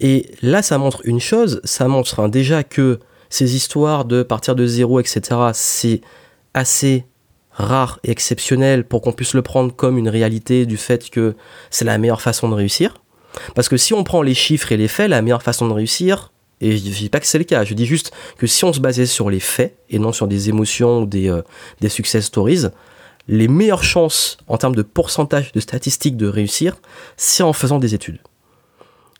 Et 0.01 0.31
là, 0.43 0.63
ça 0.63 0.79
montre 0.79 1.01
une 1.05 1.21
chose, 1.21 1.61
ça 1.65 1.89
montre 1.89 2.29
déjà 2.29 2.65
que 2.65 3.01
ces 3.31 3.57
histoires 3.57 4.05
de 4.05 4.23
partir 4.23 4.55
de 4.55 4.67
zéro, 4.67 5.01
etc., 5.01 5.23
c'est 5.53 6.01
assez 6.55 7.07
rare 7.53 8.01
et 8.05 8.11
exceptionnel 8.11 8.85
pour 8.85 9.03
qu'on 9.03 9.13
puisse 9.13 9.35
le 9.35 9.43
prendre 9.43 9.75
comme 9.75 9.99
une 9.99 10.09
réalité 10.09 10.67
du 10.67 10.77
fait 10.77 11.11
que 11.11 11.35
c'est 11.71 11.85
la 11.85 11.99
meilleure 11.99 12.23
façon 12.23 12.49
de 12.49 12.55
réussir. 12.55 12.95
Parce 13.55 13.69
que 13.69 13.77
si 13.77 13.95
on 13.95 14.05
prend 14.05 14.23
les 14.23 14.35
chiffres 14.35 14.73
et 14.73 14.77
les 14.77 14.89
faits, 14.89 15.09
la 15.09 15.23
meilleure 15.23 15.43
façon 15.43 15.67
de 15.69 15.73
réussir, 15.73 16.33
et 16.61 16.77
je 16.77 16.83
dis 16.83 17.09
pas 17.09 17.21
que 17.21 17.27
c'est 17.27 17.39
le 17.39 17.45
cas, 17.45 17.65
je 17.65 17.75
dis 17.75 17.87
juste 17.87 18.13
que 18.39 18.47
si 18.47 18.65
on 18.65 18.73
se 18.73 18.81
basait 18.81 19.07
sur 19.07 19.31
les 19.31 19.41
faits 19.41 19.77
et 19.91 19.99
non 19.99 20.13
sur 20.13 20.29
des 20.29 20.49
émotions 20.49 21.01
ou 21.01 21.07
des, 21.07 21.29
euh, 21.29 21.43
des 21.81 21.89
success 21.89 22.27
stories, 22.27 22.67
les 23.29 23.49
meilleures 23.49 23.85
chances 23.85 24.37
en 24.49 24.59
termes 24.59 24.75
de 24.75 24.83
pourcentage 24.83 25.53
de 25.53 25.61
statistiques 25.61 26.17
de 26.17 26.27
réussir, 26.27 26.77
c'est 27.17 27.43
en 27.43 27.53
faisant 27.53 27.79
des 27.79 27.95
études. 27.95 28.19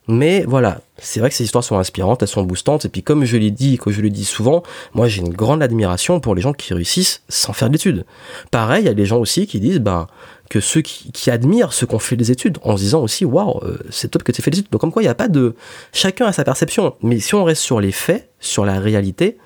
Mais 0.09 0.45
voilà, 0.49 0.81
c'est 0.99 1.21
vrai 1.21 1.29
que 1.29 1.35
ces 1.35 1.45
histoires 1.45 1.63
sont 1.63 1.79
inspirantes, 1.79 2.23
elles 2.23 2.29
sont 2.29 2.43
boostantes, 2.43 2.85
et 2.85 2.89
puis 2.89 3.05
comme 3.05 3.25
je 3.25 3.37
l'ai 3.37 3.53
dit, 3.53 3.79
que 3.79 3.93
je 3.93 4.01
le 4.01 4.11
dis 4.11 4.25
souvent, 4.25 4.65
moi 4.95 5.07
j'ai 5.07 5.21
une 5.21 5.33
grande 5.33 5.63
admiration 5.63 6.19
pour 6.19 6.35
les 6.35 6.43
gens 6.43 6.53
qui 6.53 6.75
réussissent 6.75 7.23
sans 7.29 7.53
faire 7.53 7.71
d'études. 7.71 8.05
Pareil, 8.51 8.83
il 8.83 8.87
y 8.87 8.91
a 8.91 8.95
des 8.95 9.07
gens 9.07 9.19
aussi 9.19 9.47
qui 9.47 9.61
disent 9.61 9.79
ben, 9.79 10.09
que 10.51 10.59
ceux 10.59 10.81
qui, 10.81 11.31
admirent 11.31 11.73
ceux 11.73 11.87
qui 11.87 11.95
ont 11.95 12.01
fait 12.01 12.17
des 12.17 12.33
études, 12.33 12.59
en 12.63 12.77
se 12.77 12.83
disant 12.83 13.01
aussi, 13.01 13.25
waouh, 13.25 13.61
euh, 13.63 13.79
c'est 13.91 14.11
top 14.11 14.25
que 14.25 14.33
tu 14.33 14.41
aies 14.41 14.45
fait 14.45 14.51
des 14.51 14.59
études. 14.59 14.73
Donc 14.73 14.81
comme 14.81 14.93
quoi, 14.93 15.03
il 15.03 15.07
n'y 15.07 15.11
a 15.11 15.15
pas 15.15 15.29
de... 15.29 15.55
Chacun 15.93 16.27
a 16.27 16.33
sa 16.33 16.43
perception, 16.45 16.97
mais 17.03 17.21
si 17.21 17.35
on 17.37 17.45
reste 17.45 17.63
sur 17.63 17.81
les 17.81 17.93
faits, 17.93 18.29
sur 18.41 18.65
la 18.65 18.81
réalité, 18.81 19.39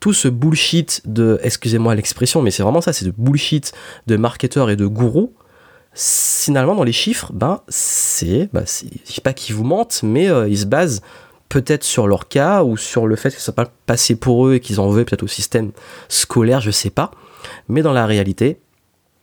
tout 0.00 0.12
ce 0.12 0.28
bullshit 0.28 1.02
de, 1.04 1.40
excusez-moi 1.42 1.94
l'expression, 1.96 2.42
mais 2.42 2.50
c'est 2.50 2.62
vraiment 2.62 2.80
ça, 2.80 2.92
c'est 2.92 3.06
de 3.06 3.12
bullshit 3.16 3.72
de 4.06 4.16
marketeurs 4.16 4.70
et 4.70 4.76
de 4.76 4.86
gourous, 4.86 5.34
finalement 5.96 6.74
dans 6.74 6.84
les 6.84 6.92
chiffres, 6.92 7.32
ben 7.32 7.60
c'est, 7.68 8.50
ben, 8.52 8.64
je 8.66 9.12
sais 9.12 9.20
pas 9.22 9.32
qu'ils 9.32 9.54
vous 9.54 9.64
mentent, 9.64 10.00
mais 10.02 10.28
euh, 10.28 10.46
ils 10.48 10.58
se 10.58 10.66
basent 10.66 11.00
peut-être 11.48 11.84
sur 11.84 12.06
leur 12.06 12.28
cas 12.28 12.64
ou 12.64 12.76
sur 12.76 13.06
le 13.06 13.16
fait 13.16 13.34
que 13.34 13.40
ça 13.40 13.52
pas 13.52 13.70
passé 13.86 14.14
pour 14.14 14.46
eux 14.46 14.54
et 14.54 14.60
qu'ils 14.60 14.78
en 14.78 14.90
veulent 14.90 15.06
peut-être 15.06 15.22
au 15.22 15.28
système 15.28 15.72
scolaire, 16.08 16.60
je 16.60 16.70
sais 16.70 16.90
pas. 16.90 17.12
Mais 17.68 17.80
dans 17.80 17.92
la 17.92 18.04
réalité, 18.04 18.60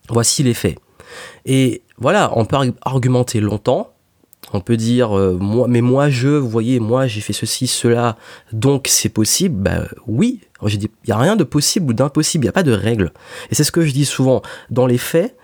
voici 0.10 0.42
les 0.42 0.56
faits. 0.56 0.78
Et 1.46 1.84
voilà, 2.00 2.32
on 2.36 2.46
peut 2.46 2.58
argumenter 2.82 3.40
longtemps, 3.40 3.94
on 4.52 4.60
peut 4.60 4.78
dire, 4.78 5.16
euh, 5.16 5.38
moi, 5.40 5.68
mais 5.68 5.82
moi 5.82 6.10
je, 6.10 6.30
vous 6.30 6.50
voyez, 6.50 6.80
moi 6.80 7.06
j'ai 7.06 7.22
fait 7.22 7.34
ceci, 7.34 7.68
cela, 7.68 8.18
donc 8.52 8.88
c'est 8.90 9.10
possible. 9.10 9.62
Bah 9.62 9.84
oui, 10.08 10.40
j'ai 10.66 10.78
dit, 10.78 10.90
il 11.04 11.08
n'y 11.10 11.14
a 11.14 11.18
rien 11.18 11.36
de 11.36 11.44
possible 11.44 11.92
ou 11.92 11.94
d'impossible, 11.94 12.46
il 12.46 12.48
n'y 12.48 12.50
a 12.50 12.54
pas 12.54 12.64
de 12.64 12.72
règle. 12.72 13.14
Et 13.52 13.56
c'est 13.56 13.64
ce 13.64 13.72
que 13.72 13.86
je 13.86 13.92
dis 13.92 14.06
souvent. 14.06 14.42
Dans 14.72 14.88
les 14.88 14.98
faits, 14.98 15.38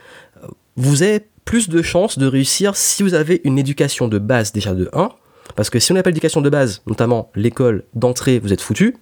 vous 0.80 1.04
avez 1.04 1.28
plus 1.44 1.68
de 1.68 1.82
chances 1.82 2.18
de 2.18 2.26
réussir 2.26 2.76
si 2.76 3.04
vous 3.04 3.14
avez 3.14 3.42
une 3.44 3.60
éducation 3.60 4.08
de 4.08 4.18
base 4.18 4.54
déjà 4.54 4.74
de 4.74 4.90
1. 4.94 5.10
Parce 5.56 5.70
que 5.70 5.78
si 5.80 5.92
on 5.92 5.96
n'a 5.96 6.04
pas 6.04 6.10
l'éducation 6.10 6.42
de 6.42 6.50
base, 6.50 6.82
notamment 6.88 7.32
l'école 7.36 7.84
d'entrée, 7.96 8.40
vous 8.40 8.54
êtes 8.54 8.62
foutu. 8.62 8.96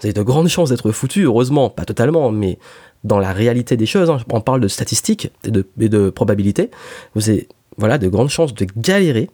Vous 0.00 0.06
avez 0.06 0.12
de 0.12 0.22
grandes 0.22 0.48
chances 0.48 0.70
d'être 0.70 0.90
foutu, 0.90 1.22
heureusement, 1.22 1.70
pas 1.70 1.84
totalement, 1.84 2.32
mais 2.32 2.58
dans 3.04 3.18
la 3.18 3.32
réalité 3.32 3.76
des 3.76 3.86
choses, 3.86 4.10
hein, 4.10 4.18
on 4.30 4.40
parle 4.40 4.60
de 4.60 4.66
statistiques 4.66 5.30
et 5.44 5.50
de, 5.50 6.10
probabilités, 6.10 6.70
vous 7.14 7.28
avez 7.28 7.46
voilà, 7.76 7.98
de 7.98 8.08
grandes 8.08 8.30
chances 8.30 8.52
de 8.52 8.66
galérer. 8.76 9.30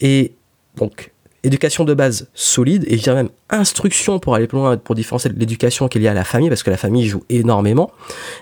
Et 0.00 0.34
donc, 0.76 1.12
éducation 1.42 1.84
de 1.84 1.94
base 1.94 2.28
solide, 2.34 2.84
et 2.86 2.98
je 2.98 3.02
dirais 3.02 3.16
même 3.16 3.30
instruction 3.48 4.18
pour 4.18 4.34
aller 4.34 4.46
plus 4.46 4.58
loin, 4.58 4.76
pour 4.76 4.94
différencier 4.94 5.30
l'éducation 5.34 5.88
qui 5.88 5.98
est 5.98 6.00
liée 6.02 6.08
à 6.08 6.14
la 6.14 6.24
famille, 6.24 6.50
parce 6.50 6.62
que 6.62 6.70
la 6.70 6.76
famille 6.76 7.06
joue 7.06 7.22
énormément. 7.30 7.92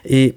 Et 0.05 0.37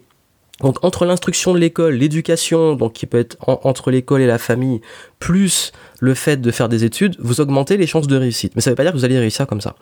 donc 0.62 0.84
entre 0.86 1.06
l'instruction 1.06 1.54
de 1.54 1.60
l'école, 1.60 1.96
l'éducation, 1.96 2.76
donc 2.76 2.94
qui 2.94 3.06
peut 3.06 3.20
être 3.20 3.38
entre 3.42 3.92
l'école 3.92 4.22
et 4.22 4.28
la 4.28 4.38
famille, 4.38 4.80
plus 5.20 5.74
le 6.00 6.14
fait 6.14 6.38
de 6.38 6.52
faire 6.52 6.70
des 6.70 6.86
études, 6.86 7.18
vous 7.20 7.42
augmentez 7.42 7.76
les 7.76 7.88
chances 7.88 8.08
de 8.08 8.16
réussite. 8.16 8.54
Mais 8.56 8.62
ça 8.62 8.70
ne 8.70 8.72
veut 8.72 8.76
pas 8.78 8.84
dire 8.84 8.94
que 8.94 8.98
vous 8.98 9.06
allez 9.06 9.20
réussir 9.20 9.48
comme 9.48 9.60
ça. 9.60 9.76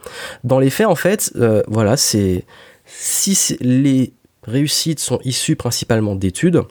Dans 0.44 0.60
les 0.60 0.72
faits, 0.72 0.88
en 0.88 0.96
fait, 0.96 1.32
euh, 1.36 1.62
voilà, 1.68 1.96
c'est 1.96 2.46
si 2.86 3.56
les 3.62 4.14
réussites 4.44 5.00
sont 5.00 5.20
issues 5.24 5.56
principalement 5.56 6.16
d'études, 6.16 6.64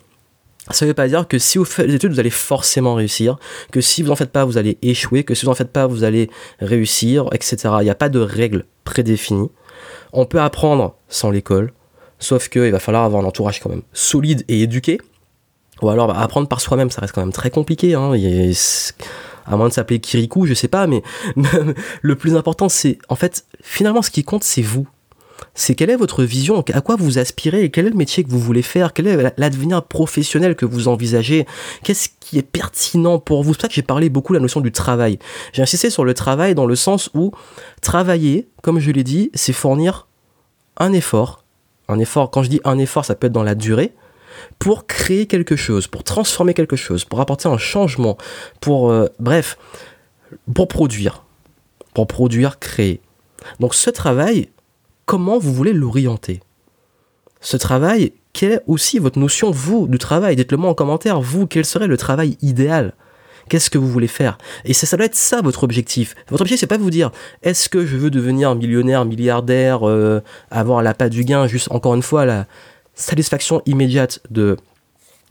ça 0.71 0.85
ne 0.85 0.91
veut 0.91 0.95
pas 0.95 1.09
dire 1.09 1.27
que 1.27 1.39
si 1.39 1.59
vous 1.59 1.65
faites 1.65 1.87
des 1.87 1.95
études, 1.95 2.13
vous 2.13 2.21
allez 2.21 2.31
forcément 2.31 2.95
réussir, 2.95 3.39
que 3.71 3.81
si 3.81 4.03
vous 4.03 4.09
n'en 4.09 4.17
faites 4.17 4.31
pas, 4.31 4.45
vous 4.45 4.59
allez 4.59 4.79
échouer, 4.83 5.25
que 5.25 5.35
si 5.35 5.45
vous 5.45 5.51
n'en 5.51 5.57
faites 5.57 5.73
pas, 5.73 5.87
vous 5.87 6.05
allez 6.05 6.31
réussir, 6.61 7.29
etc. 7.33 7.57
Il 7.81 7.85
n'y 7.85 7.91
a 7.91 7.97
pas 7.97 8.09
de 8.09 8.21
règles 8.21 8.65
prédéfinies. 8.85 9.51
On 10.13 10.25
peut 10.25 10.41
apprendre 10.41 10.97
sans 11.09 11.31
l'école, 11.31 11.73
sauf 12.23 12.49
qu'il 12.49 12.71
va 12.71 12.79
falloir 12.79 13.05
avoir 13.05 13.23
un 13.23 13.27
entourage 13.27 13.61
quand 13.61 13.71
même 13.71 13.83
solide 13.93 14.45
et 14.49 14.63
éduqué. 14.63 15.01
Ou 15.83 15.91
alors 15.91 16.07
bah, 16.07 16.19
apprendre 16.19 16.49
par 16.49 16.61
soi-même, 16.61 16.91
ça 16.91 17.01
reste 17.01 17.13
quand 17.15 17.21
même 17.21 17.33
très 17.33 17.51
compliqué. 17.51 17.95
Hein. 17.95 18.13
à 19.45 19.57
moins 19.57 19.69
de 19.69 19.73
s'appeler 19.73 19.99
Kirikou, 19.99 20.47
je 20.47 20.55
sais 20.55 20.69
pas, 20.69 20.87
mais 20.87 21.03
le 22.03 22.17
plus 22.17 22.37
important, 22.37 22.69
c'est 22.69 22.99
en 23.09 23.17
fait, 23.17 23.45
finalement, 23.61 24.03
ce 24.03 24.11
qui 24.11 24.25
compte, 24.25 24.45
c'est 24.45 24.63
vous 24.63 24.87
c'est 25.55 25.75
quelle 25.75 25.91
est 25.91 25.97
votre 25.97 26.25
vision, 26.25 26.65
à 26.73 26.81
quoi 26.81 26.97
vous 26.97 27.19
aspirez, 27.19 27.71
quel 27.71 27.87
est 27.87 27.91
le 27.91 27.97
métier 27.97 28.25
que 28.25 28.31
vous 28.31 28.39
voulez 28.39 28.63
faire, 28.63 28.93
quel 28.93 29.07
est 29.07 29.35
l'avenir 29.37 29.83
professionnel 29.83 30.57
que 30.57 30.65
vous 30.65 30.89
envisagez, 30.89 31.47
qu'est-ce 31.83 32.09
qui 32.21 32.39
est 32.39 32.43
pertinent 32.43 33.19
pour 33.19 33.43
vous. 33.43 33.53
C'est 33.53 33.57
pour 33.57 33.63
ça 33.63 33.69
que 33.69 33.75
j'ai 33.75 33.83
parlé 33.83 34.09
beaucoup 34.09 34.33
de 34.33 34.39
la 34.39 34.43
notion 34.43 34.61
du 34.61 34.73
travail. 34.73 35.19
J'ai 35.53 35.63
insisté 35.63 35.91
sur 35.91 36.05
le 36.05 36.15
travail 36.15 36.55
dans 36.55 36.67
le 36.67 36.77
sens 36.77 37.11
où 37.15 37.33
travailler, 37.81 38.49
comme 38.63 38.79
je 38.79 38.91
l'ai 38.91 39.05
dit, 39.05 39.31
c'est 39.35 39.53
fournir 39.53 40.07
un 40.79 40.93
effort. 40.93 41.42
Un 41.89 41.99
effort, 41.99 42.31
quand 42.31 42.43
je 42.43 42.51
dis 42.51 42.61
un 42.65 42.79
effort, 42.79 43.05
ça 43.05 43.15
peut 43.15 43.27
être 43.27 43.33
dans 43.33 43.43
la 43.43 43.55
durée, 43.55 43.93
pour 44.59 44.87
créer 44.87 45.27
quelque 45.27 45.57
chose, 45.57 45.87
pour 45.87 46.05
transformer 46.05 46.55
quelque 46.55 46.77
chose, 46.77 47.05
pour 47.05 47.21
apporter 47.21 47.49
un 47.49 47.59
changement, 47.59 48.17
pour, 48.61 48.91
euh, 48.91 49.07
bref, 49.19 49.59
pour 50.55 50.69
produire. 50.69 51.25
Pour 51.95 52.07
produire, 52.07 52.59
créer. 52.59 53.01
Donc 53.61 53.75
ce 53.75 53.91
travail, 53.91 54.49
comment 55.05 55.39
vous 55.39 55.53
voulez 55.53 55.73
l'orienter? 55.73 56.41
Ce 57.41 57.57
travail, 57.57 58.13
quelle 58.33 58.53
est 58.53 58.63
aussi 58.67 58.99
votre 58.99 59.19
notion, 59.19 59.51
vous, 59.51 59.87
du 59.89 59.99
travail? 59.99 60.37
Dites-le 60.37 60.57
moi 60.57 60.71
en 60.71 60.75
commentaire, 60.75 61.21
vous, 61.21 61.47
quel 61.47 61.65
serait 61.65 61.89
le 61.89 61.97
travail 61.97 62.39
idéal? 62.41 62.95
Qu'est-ce 63.49 63.71
que 63.71 63.79
vous 63.79 63.89
voulez 63.89 64.09
faire? 64.09 64.39
Et 64.65 64.73
ça, 64.73 64.87
ça 64.87 64.97
doit 64.97 65.07
être 65.07 65.15
ça 65.15 65.41
votre 65.41 65.65
objectif. 65.65 66.15
Votre 66.29 66.43
objectif, 66.43 66.61
c'est 66.61 66.67
pas 66.67 66.79
vous 66.79 66.91
dire 66.91 67.11
est-ce 67.43 67.69
que 67.69 67.87
je 67.87 67.97
veux 67.97 68.11
devenir 68.11 68.55
millionnaire, 68.55 69.05
milliardaire, 69.05 69.89
euh, 69.89 70.21
avoir 70.51 70.83
la 70.83 70.95
pas 70.95 71.09
du 71.09 71.25
gain, 71.25 71.47
juste 71.47 71.71
encore 71.71 71.95
une 71.95 72.03
fois 72.03 72.25
la 72.25 72.47
satisfaction 72.95 73.63
immédiate 73.67 74.21
de 74.31 74.57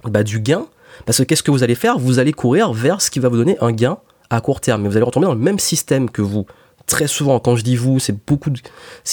bah, 0.04 0.24
du 0.24 0.40
gain? 0.40 0.68
Parce 1.06 1.18
que 1.18 1.24
qu'est-ce 1.24 1.44
que 1.44 1.52
vous 1.52 1.64
allez 1.64 1.76
faire? 1.76 1.98
Vous 1.98 2.20
allez 2.20 2.34
courir 2.34 2.74
vers 2.74 3.02
ce 3.02 3.10
qui 3.10 3.20
va 3.20 3.30
vous 3.30 3.38
donner 3.38 3.58
un 3.62 3.72
gain 3.72 3.98
à 4.30 4.42
court 4.42 4.62
terme. 4.62 4.84
Mais 4.84 4.90
vous 4.90 4.98
allez 4.98 5.06
retomber 5.06 5.26
dans 5.26 5.34
le 5.34 5.40
même 5.40 5.60
système 5.60 6.10
que 6.10 6.22
vous 6.22 6.46
très 6.92 7.08
souvent, 7.08 7.40
quand 7.40 7.56
je 7.56 7.64
dis 7.64 7.76
vous, 7.76 8.00
c'est 8.00 8.26
beaucoup, 8.26 8.50
de, 8.50 8.60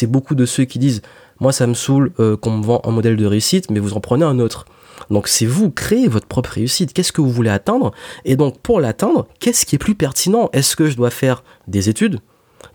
beaucoup 0.07 0.35
de 0.35 0.47
ceux 0.47 0.65
qui 0.65 0.79
disent 0.79 1.03
Moi, 1.41 1.53
ça 1.53 1.67
me 1.67 1.75
saoule 1.75 2.13
euh, 2.19 2.37
qu'on 2.37 2.51
me 2.51 2.65
vend 2.65 2.81
un 2.85 2.91
modèle 2.91 3.17
de 3.17 3.27
réussite, 3.27 3.71
mais 3.71 3.79
vous 3.79 3.95
en 3.95 4.01
prenez 4.01 4.25
un 4.25 4.39
autre. 4.39 4.67
Donc, 5.11 5.29
c'est 5.29 5.47
vous, 5.47 5.71
créez 5.71 6.09
votre 6.09 6.27
propre 6.27 6.51
réussite. 6.51 6.93
Qu'est-ce 6.93 7.13
que 7.13 7.21
vous 7.21 7.31
voulez 7.31 7.51
atteindre? 7.51 7.93
Et 8.25 8.37
donc, 8.37 8.59
pour 8.59 8.81
l'atteindre, 8.81 9.27
qu'est-ce 9.41 9.67
qui 9.67 9.77
est 9.77 9.79
plus 9.79 9.95
pertinent? 9.95 10.51
Est-ce 10.53 10.77
que 10.77 10.89
je 10.89 10.97
dois 10.97 11.11
faire 11.11 11.43
des 11.67 11.89
études? 11.89 12.21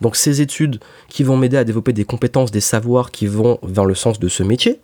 Donc 0.02 0.16
ces 0.16 0.42
études 0.42 0.80
qui 1.10 1.24
vont 1.24 1.38
m'aider 1.38 1.58
à 1.58 1.64
développer 1.64 1.94
des 1.94 2.06
compétences, 2.06 2.52
des 2.52 2.62
savoirs 2.62 3.12
qui 3.12 3.28
vont 3.28 3.60
vers 3.64 3.86
le 3.86 3.96
sens 3.96 4.20
de 4.20 4.28
ce 4.28 4.44
métier, 4.44 4.80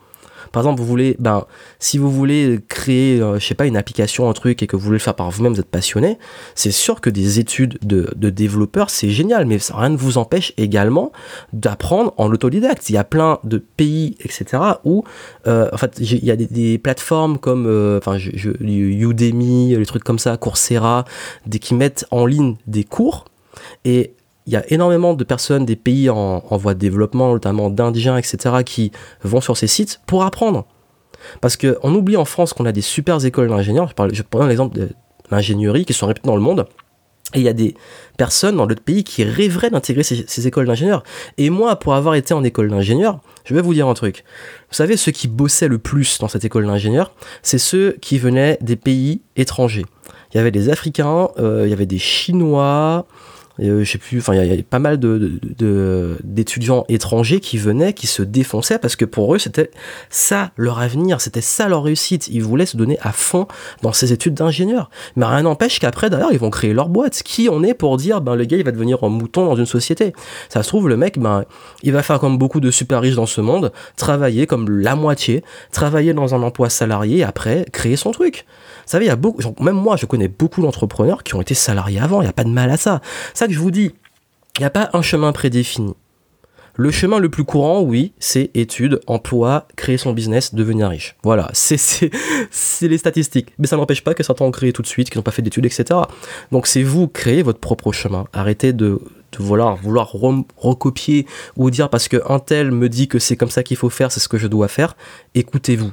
par 0.51 0.63
exemple, 0.63 0.81
vous 0.81 0.87
voulez, 0.87 1.15
ben, 1.19 1.45
si 1.79 1.97
vous 1.97 2.11
voulez 2.11 2.59
créer, 2.67 3.21
euh, 3.21 3.39
je 3.39 3.45
sais 3.45 3.55
pas, 3.55 3.65
une 3.65 3.77
application, 3.77 4.29
un 4.29 4.33
truc, 4.33 4.63
et 4.63 4.67
que 4.67 4.75
vous 4.75 4.83
voulez 4.83 4.97
le 4.97 5.03
faire 5.03 5.15
par 5.15 5.29
vous-même, 5.29 5.53
vous 5.53 5.59
êtes 5.59 5.69
passionné, 5.69 6.17
c'est 6.55 6.71
sûr 6.71 7.01
que 7.01 7.09
des 7.09 7.39
études 7.39 7.77
de, 7.81 8.11
de 8.15 8.29
développeurs, 8.29 8.89
c'est 8.89 9.09
génial, 9.09 9.45
mais 9.45 9.57
rien 9.71 9.89
ne 9.89 9.97
vous 9.97 10.17
empêche 10.17 10.53
également 10.57 11.11
d'apprendre 11.53 12.13
en 12.17 12.31
autodidacte. 12.31 12.89
Il 12.89 12.93
y 12.93 12.97
a 12.97 13.03
plein 13.03 13.39
de 13.43 13.57
pays, 13.57 14.15
etc., 14.21 14.63
où, 14.83 15.03
euh, 15.47 15.69
en 15.71 15.77
fait, 15.77 15.97
il 15.99 16.25
y 16.25 16.31
a 16.31 16.35
des, 16.35 16.77
plateformes 16.77 17.37
comme, 17.37 17.65
euh, 17.67 17.99
enfin, 17.99 18.17
Udemy, 18.17 19.75
les 19.75 19.85
trucs 19.85 20.03
comme 20.03 20.19
ça, 20.19 20.37
Coursera, 20.37 21.05
des, 21.45 21.59
qui 21.59 21.73
mettent 21.75 22.05
en 22.11 22.25
ligne 22.25 22.55
des 22.67 22.83
cours, 22.83 23.25
et 23.85 24.13
il 24.49 24.53
y 24.53 24.55
a 24.55 24.63
énormément 24.73 25.13
de 25.13 25.23
personnes 25.23 25.63
des 25.63 25.75
pays 25.75 26.09
en, 26.09 26.41
voie 26.57 26.73
de 26.73 26.79
développement, 26.79 27.33
notamment 27.33 27.69
d'Indiens, 27.69 28.17
etc., 28.17 28.63
qui 28.65 28.91
vont 29.23 29.41
sur 29.41 29.55
ces 29.55 29.67
sites 29.67 30.01
pour 30.07 30.23
apprendre. 30.23 30.65
Parce 31.39 31.55
qu'on 31.55 31.93
oublie 31.93 32.17
en 32.17 32.25
France 32.25 32.53
qu'on 32.53 32.65
a 32.65 32.71
des 32.71 32.81
super 32.81 33.23
écoles 33.23 33.49
d'ingénieurs. 33.49 33.93
Je, 34.11 34.23
prends 34.23 34.47
l'exemple 34.47 34.75
de 34.75 34.89
l'ingénierie 35.29 35.85
qui 35.85 35.93
sont 35.93 36.07
réputées 36.07 36.27
dans 36.27 36.35
le 36.35 36.41
monde. 36.41 36.65
Et 37.35 37.41
il 37.41 37.43
y 37.43 37.47
a 37.47 37.53
des 37.53 37.75
personnes 38.17 38.55
dans 38.55 38.65
d'autres 38.65 38.81
pays 38.81 39.03
qui 39.03 39.23
rêveraient 39.23 39.69
d'intégrer 39.69 40.01
ces, 40.01 40.47
écoles 40.47 40.65
d'ingénieurs. 40.65 41.03
Et 41.37 41.51
moi, 41.51 41.75
pour 41.75 41.93
avoir 41.93 42.15
été 42.15 42.33
en 42.33 42.43
école 42.43 42.69
d'ingénieur, 42.69 43.19
je 43.45 43.53
vais 43.53 43.61
vous 43.61 43.75
dire 43.75 43.87
un 43.87 43.93
truc. 43.93 44.23
Vous 44.71 44.75
savez, 44.75 44.97
ceux 44.97 45.11
qui 45.11 45.27
bossaient 45.27 45.67
le 45.67 45.77
plus 45.77 46.17
dans 46.17 46.27
cette 46.27 46.43
école 46.43 46.65
d'ingénieur, 46.65 47.13
c'est 47.43 47.59
ceux 47.59 47.97
qui 48.01 48.17
venaient 48.17 48.57
des 48.61 48.77
pays 48.77 49.21
étrangers. 49.35 49.85
Il 50.33 50.37
y 50.37 50.39
avait 50.39 50.49
des 50.49 50.69
Africains, 50.69 51.29
euh, 51.37 51.67
il 51.67 51.69
y 51.69 51.73
avait 51.73 51.85
des 51.85 51.99
Chinois, 51.99 53.05
sais 53.85 53.97
plus, 53.97 54.19
enfin, 54.19 54.35
il 54.35 54.53
y, 54.53 54.63
pas 54.63 54.79
mal 54.79 54.99
de, 54.99 55.39
d'étudiants 56.23 56.85
étrangers 56.89 57.39
qui 57.39 57.57
venaient, 57.57 57.93
qui 57.93 58.07
se 58.07 58.21
défonçaient 58.23 58.79
parce 58.79 58.95
que 58.95 59.05
pour 59.05 59.33
eux, 59.33 59.39
c'était 59.39 59.71
ça 60.09 60.51
leur 60.57 60.79
avenir, 60.79 61.21
c'était 61.21 61.41
ça 61.41 61.67
leur 61.67 61.83
réussite. 61.83 62.27
Ils 62.27 62.43
voulaient 62.43 62.65
se 62.65 62.77
donner 62.77 62.97
à 63.01 63.11
fond 63.11 63.47
dans 63.81 63.93
ces 63.93 64.13
études 64.13 64.33
d'ingénieur. 64.33 64.89
Mais 65.15 65.25
rien 65.25 65.43
n'empêche 65.43 65.79
qu'après, 65.79 66.09
d'ailleurs, 66.09 66.31
ils 66.31 66.39
vont 66.39 66.49
créer 66.49 66.73
leur 66.73 66.89
boîte. 66.89 67.21
Qui 67.23 67.49
on 67.51 67.63
est 67.63 67.73
pour 67.73 67.97
dire, 67.97 68.21
ben, 68.21 68.35
le 68.35 68.45
gars, 68.45 68.57
il 68.57 68.63
va 68.63 68.71
devenir 68.71 69.03
un 69.03 69.09
mouton 69.09 69.45
dans 69.45 69.55
une 69.55 69.65
société? 69.65 70.13
Ça 70.49 70.63
se 70.63 70.67
trouve, 70.69 70.87
le 70.87 70.97
mec, 70.97 71.19
ben, 71.19 71.45
il 71.83 71.91
va 71.91 72.03
faire 72.03 72.19
comme 72.19 72.37
beaucoup 72.37 72.59
de 72.59 72.71
super 72.71 73.01
riches 73.01 73.15
dans 73.15 73.25
ce 73.25 73.41
monde, 73.41 73.71
travailler 73.97 74.47
comme 74.47 74.69
la 74.69 74.95
moitié, 74.95 75.43
travailler 75.71 76.13
dans 76.13 76.35
un 76.35 76.41
emploi 76.43 76.69
salarié, 76.69 77.19
et 77.19 77.23
après, 77.23 77.65
créer 77.71 77.95
son 77.95 78.11
truc. 78.11 78.45
Vous 78.89 78.93
savez, 78.93 79.05
il 79.05 79.09
y 79.09 79.11
a 79.11 79.15
beaucoup, 79.15 79.39
même 79.61 79.75
moi, 79.75 79.97
je 79.97 80.07
connais 80.07 80.27
beaucoup 80.27 80.63
d'entrepreneurs 80.63 81.21
qui 81.21 81.35
ont 81.35 81.41
été 81.41 81.53
salariés 81.53 81.99
avant. 81.99 82.21
Il 82.21 82.23
n'y 82.23 82.29
a 82.29 82.33
pas 82.33 82.43
de 82.43 82.49
mal 82.49 82.71
à 82.71 82.77
ça. 82.77 83.01
Ça 83.35 83.45
que 83.45 83.53
je 83.53 83.59
vous 83.59 83.69
dis, 83.69 83.91
il 84.57 84.61
n'y 84.61 84.65
a 84.65 84.71
pas 84.71 84.89
un 84.93 85.03
chemin 85.03 85.31
prédéfini. 85.31 85.93
Le 86.75 86.89
chemin 86.89 87.19
le 87.19 87.29
plus 87.29 87.43
courant, 87.43 87.81
oui, 87.81 88.13
c'est 88.17 88.49
études, 88.55 88.99
emploi, 89.05 89.67
créer 89.75 89.99
son 89.99 90.11
business, 90.13 90.55
devenir 90.55 90.89
riche. 90.89 91.15
Voilà, 91.21 91.51
c'est 91.53 92.09
les 92.81 92.97
statistiques. 92.97 93.53
Mais 93.59 93.67
ça 93.67 93.77
n'empêche 93.77 94.03
pas 94.03 94.15
que 94.15 94.23
certains 94.23 94.45
ont 94.45 94.51
créé 94.51 94.73
tout 94.73 94.81
de 94.81 94.87
suite, 94.87 95.11
qui 95.11 95.19
n'ont 95.19 95.23
pas 95.23 95.29
fait 95.29 95.43
d'études, 95.43 95.67
etc. 95.67 95.99
Donc 96.51 96.65
c'est 96.65 96.81
vous, 96.81 97.07
créez 97.07 97.43
votre 97.43 97.59
propre 97.59 97.91
chemin. 97.91 98.25
Arrêtez 98.33 98.73
de, 98.73 98.99
vouloir, 99.37 99.75
vouloir 99.75 100.13
recopier 100.57 101.27
ou 101.57 101.69
dire 101.69 101.91
parce 101.91 102.07
qu'un 102.07 102.39
tel 102.39 102.71
me 102.71 102.89
dit 102.89 103.07
que 103.07 103.19
c'est 103.19 103.37
comme 103.37 103.51
ça 103.51 103.61
qu'il 103.61 103.77
faut 103.77 103.91
faire, 103.91 104.11
c'est 104.11 104.19
ce 104.19 104.27
que 104.27 104.39
je 104.39 104.47
dois 104.47 104.67
faire. 104.67 104.95
Écoutez-vous. 105.35 105.91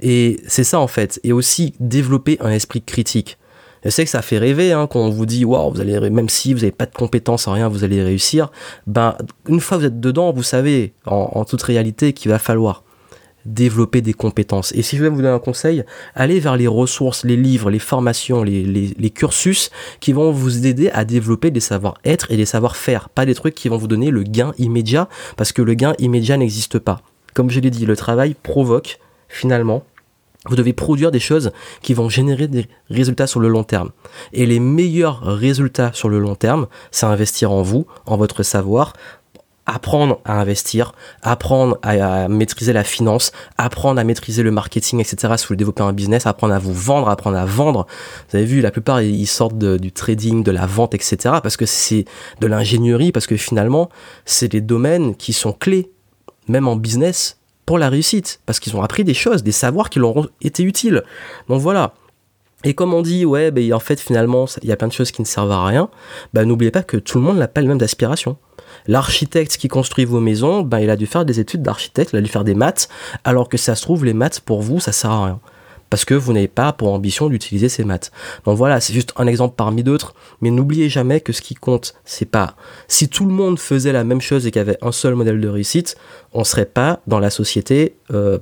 Et 0.00 0.40
c'est 0.46 0.64
ça 0.64 0.80
en 0.80 0.86
fait. 0.86 1.20
Et 1.24 1.32
aussi 1.32 1.74
développer 1.80 2.36
un 2.40 2.50
esprit 2.50 2.82
critique. 2.82 3.38
Je 3.84 3.90
sais 3.90 4.04
que 4.04 4.10
ça 4.10 4.22
fait 4.22 4.38
rêver 4.38 4.72
hein, 4.72 4.88
quand 4.90 5.00
on 5.00 5.10
vous 5.10 5.26
dit 5.26 5.44
waouh, 5.44 5.72
vous 5.72 5.80
allez 5.80 6.10
même 6.10 6.28
si 6.28 6.52
vous 6.52 6.60
n'avez 6.60 6.72
pas 6.72 6.86
de 6.86 6.94
compétences 6.94 7.46
en 7.46 7.52
rien, 7.52 7.68
vous 7.68 7.84
allez 7.84 8.02
réussir. 8.02 8.50
Ben 8.86 9.16
une 9.48 9.60
fois 9.60 9.76
que 9.76 9.82
vous 9.82 9.86
êtes 9.88 10.00
dedans, 10.00 10.32
vous 10.32 10.42
savez 10.42 10.92
en, 11.06 11.44
toute 11.44 11.62
réalité 11.62 12.12
qu'il 12.12 12.30
va 12.30 12.38
falloir 12.38 12.82
développer 13.44 14.00
des 14.00 14.12
compétences. 14.12 14.72
Et 14.72 14.82
si 14.82 14.96
je 14.96 15.04
vais 15.04 15.08
vous 15.08 15.18
donner 15.18 15.28
un 15.28 15.38
conseil, 15.38 15.84
allez 16.16 16.40
vers 16.40 16.56
les 16.56 16.66
ressources, 16.66 17.24
les 17.24 17.36
livres, 17.36 17.70
les 17.70 17.78
formations, 17.78 18.42
les, 18.42 18.64
les 18.64 19.10
cursus 19.10 19.70
qui 20.00 20.12
vont 20.12 20.32
vous 20.32 20.66
aider 20.66 20.90
à 20.90 21.04
développer 21.04 21.52
des 21.52 21.60
savoir-être 21.60 22.32
et 22.32 22.36
des 22.36 22.44
savoir-faire, 22.44 23.08
pas 23.08 23.24
des 23.24 23.36
trucs 23.36 23.54
qui 23.54 23.68
vont 23.68 23.76
vous 23.76 23.86
donner 23.86 24.10
le 24.10 24.24
gain 24.24 24.52
immédiat, 24.58 25.08
parce 25.36 25.52
que 25.52 25.62
le 25.62 25.74
gain 25.74 25.94
immédiat 26.00 26.36
n'existe 26.36 26.80
pas. 26.80 27.02
Comme 27.34 27.50
je 27.50 27.60
l'ai 27.60 27.70
dit, 27.70 27.86
le 27.86 27.94
travail 27.94 28.34
provoque 28.34 28.98
finalement, 29.28 29.84
vous 30.48 30.56
devez 30.56 30.72
produire 30.72 31.10
des 31.10 31.20
choses 31.20 31.50
qui 31.82 31.94
vont 31.94 32.08
générer 32.08 32.46
des 32.46 32.68
résultats 32.88 33.26
sur 33.26 33.40
le 33.40 33.48
long 33.48 33.64
terme. 33.64 33.90
Et 34.32 34.46
les 34.46 34.60
meilleurs 34.60 35.22
résultats 35.22 35.90
sur 35.92 36.08
le 36.08 36.18
long 36.18 36.34
terme, 36.34 36.66
c'est 36.90 37.06
investir 37.06 37.50
en 37.50 37.62
vous, 37.62 37.86
en 38.06 38.16
votre 38.16 38.42
savoir, 38.42 38.92
apprendre 39.66 40.20
à 40.24 40.40
investir, 40.40 40.94
apprendre 41.22 41.78
à, 41.82 42.28
maîtriser 42.28 42.72
la 42.72 42.84
finance, 42.84 43.32
apprendre 43.58 44.00
à 44.00 44.04
maîtriser 44.04 44.44
le 44.44 44.52
marketing, 44.52 45.00
etc. 45.00 45.34
Si 45.36 45.44
vous 45.44 45.48
voulez 45.48 45.58
développer 45.58 45.82
un 45.82 45.92
business, 45.92 46.26
apprendre 46.26 46.54
à 46.54 46.60
vous 46.60 46.72
vendre, 46.72 47.08
apprendre 47.08 47.36
à 47.36 47.44
vendre. 47.44 47.86
Vous 48.30 48.36
avez 48.36 48.46
vu, 48.46 48.60
la 48.60 48.70
plupart, 48.70 49.02
ils 49.02 49.26
sortent 49.26 49.58
du 49.58 49.90
trading, 49.90 50.44
de 50.44 50.52
la 50.52 50.66
vente, 50.66 50.94
etc. 50.94 51.16
Parce 51.42 51.56
que 51.56 51.66
c'est 51.66 52.04
de 52.40 52.46
l'ingénierie, 52.46 53.10
parce 53.10 53.26
que 53.26 53.36
finalement, 53.36 53.90
c'est 54.24 54.48
des 54.48 54.60
domaines 54.60 55.16
qui 55.16 55.32
sont 55.32 55.52
clés, 55.52 55.90
même 56.46 56.68
en 56.68 56.76
business, 56.76 57.38
pour 57.66 57.78
la 57.78 57.90
réussite, 57.90 58.40
parce 58.46 58.60
qu'ils 58.60 58.76
ont 58.76 58.82
appris 58.82 59.04
des 59.04 59.14
choses, 59.14 59.42
des 59.42 59.52
savoirs 59.52 59.90
qui 59.90 59.98
leur 59.98 60.16
ont 60.16 60.28
été 60.40 60.62
utiles. 60.62 61.02
Donc 61.48 61.60
voilà. 61.60 61.94
Et 62.64 62.74
comme 62.74 62.94
on 62.94 63.02
dit, 63.02 63.24
ouais, 63.24 63.50
ben, 63.50 63.72
en 63.74 63.80
fait, 63.80 64.00
finalement, 64.00 64.46
il 64.62 64.68
y 64.68 64.72
a 64.72 64.76
plein 64.76 64.88
de 64.88 64.92
choses 64.92 65.10
qui 65.10 65.20
ne 65.20 65.26
servent 65.26 65.52
à 65.52 65.64
rien, 65.66 65.90
bah, 66.32 66.44
n'oubliez 66.44 66.70
pas 66.70 66.82
que 66.82 66.96
tout 66.96 67.18
le 67.18 67.24
monde 67.24 67.38
n'a 67.38 67.48
pas 67.48 67.60
le 67.60 67.68
même 67.68 67.78
d'aspiration. 67.78 68.38
L'architecte 68.86 69.56
qui 69.56 69.68
construit 69.68 70.04
vos 70.04 70.20
maisons, 70.20 70.62
ben, 70.62 70.78
il 70.78 70.90
a 70.90 70.96
dû 70.96 71.06
faire 71.06 71.24
des 71.24 71.38
études 71.40 71.62
d'architecte, 71.62 72.10
il 72.12 72.16
a 72.16 72.22
dû 72.22 72.30
faire 72.30 72.44
des 72.44 72.54
maths, 72.54 72.88
alors 73.24 73.48
que 73.48 73.56
ça 73.56 73.74
se 73.74 73.82
trouve, 73.82 74.04
les 74.04 74.14
maths, 74.14 74.40
pour 74.40 74.62
vous, 74.62 74.80
ça 74.80 74.92
sert 74.92 75.10
à 75.10 75.26
rien 75.26 75.40
parce 75.90 76.04
que 76.04 76.14
vous 76.14 76.32
n'avez 76.32 76.48
pas 76.48 76.72
pour 76.72 76.92
ambition 76.92 77.28
d'utiliser 77.28 77.68
ces 77.68 77.84
maths. 77.84 78.10
Donc 78.44 78.56
voilà, 78.56 78.80
c'est 78.80 78.92
juste 78.92 79.12
un 79.16 79.26
exemple 79.26 79.54
parmi 79.56 79.82
d'autres, 79.82 80.14
mais 80.40 80.50
n'oubliez 80.50 80.88
jamais 80.88 81.20
que 81.20 81.32
ce 81.32 81.42
qui 81.42 81.54
compte, 81.54 81.94
c'est 82.04 82.30
pas 82.30 82.56
si 82.88 83.08
tout 83.08 83.26
le 83.26 83.32
monde 83.32 83.58
faisait 83.58 83.92
la 83.92 84.04
même 84.04 84.20
chose 84.20 84.46
et 84.46 84.50
qu'il 84.50 84.60
y 84.60 84.62
avait 84.62 84.78
un 84.82 84.92
seul 84.92 85.14
modèle 85.14 85.40
de 85.40 85.48
réussite, 85.48 85.96
on 86.32 86.44
serait 86.44 86.66
pas 86.66 87.00
dans 87.06 87.18
la 87.18 87.30
société. 87.30 87.96
Euh, 88.12 88.38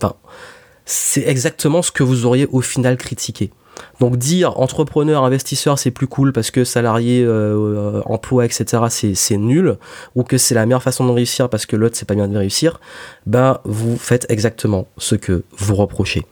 c'est 0.85 1.27
exactement 1.27 1.83
ce 1.83 1.93
que 1.93 2.03
vous 2.03 2.27
auriez 2.27 2.47
au 2.51 2.61
final 2.61 2.97
critiqué. 2.97 3.51
Donc 4.01 4.17
dire 4.17 4.59
entrepreneur, 4.61 5.25
investisseur, 5.25 5.79
c'est 5.79 5.91
plus 5.91 6.07
cool 6.07 6.33
parce 6.33 6.51
que 6.51 6.65
salarié, 6.65 7.25
euh, 7.25 8.01
emploi, 8.07 8.45
etc., 8.45 8.85
c'est 9.15 9.37
nul, 9.37 9.77
ou 10.15 10.23
que 10.23 10.39
c'est 10.39 10.55
la 10.55 10.67
meilleure 10.67 10.83
façon 10.83 11.07
de 11.07 11.11
réussir 11.11 11.49
parce 11.49 11.67
que 11.67 11.77
l'autre, 11.77 11.97
c'est 11.97 12.09
pas 12.09 12.15
bien 12.15 12.29
de 12.29 12.37
réussir, 12.37 12.81
ben 13.27 13.59
vous 13.65 13.97
faites 13.97 14.27
exactement 14.29 14.87
ce 14.99 15.15
que 15.15 15.45
vous 15.57 15.75
reprochez. 15.75 16.25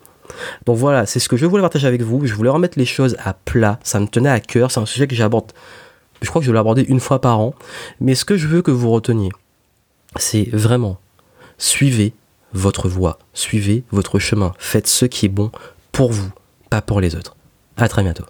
Donc 0.67 0.77
voilà, 0.77 1.07
c'est 1.07 1.19
ce 1.19 1.29
que 1.29 1.37
je 1.37 1.47
voulais 1.47 1.63
partager 1.63 1.87
avec 1.87 2.03
vous. 2.03 2.27
Je 2.27 2.35
voulais 2.35 2.51
remettre 2.51 2.79
les 2.79 2.85
choses 2.85 3.17
à 3.19 3.35
plat. 3.35 3.79
Ça 3.83 4.01
me 4.01 4.07
tenait 4.07 4.31
à 4.31 4.41
cœur. 4.41 4.71
C'est 4.71 4.81
un 4.81 4.87
sujet 4.87 5.07
que 5.07 5.15
j'aborde. 5.15 5.53
Je 6.21 6.29
crois 6.29 6.41
que 6.41 6.47
je 6.47 6.51
vais 6.51 6.57
l'aborder 6.57 6.83
une 6.83 7.01
fois 7.01 7.21
par 7.21 7.41
an. 7.41 7.55
Mais 8.01 8.15
ce 8.15 8.25
que 8.25 8.37
je 8.37 8.47
veux 8.47 8.63
que 8.63 8.71
vous 8.71 8.91
reteniez, 8.91 9.31
c'est 10.17 10.49
vraiment 10.53 10.99
suivez 11.59 12.13
votre 12.53 12.89
voie, 12.89 13.19
suivez 13.35 13.85
votre 13.91 14.19
chemin. 14.19 14.53
Faites 14.59 14.87
ce 14.87 15.07
qui 15.07 15.27
est 15.27 15.31
bon 15.31 15.51
pour 15.91 16.13
vous, 16.13 16.31
pas 16.71 16.83
pour 16.83 17.01
les 17.01 17.17
autres. 17.17 17.37
À 17.77 17.89
très 17.89 18.03
bientôt. 18.03 18.25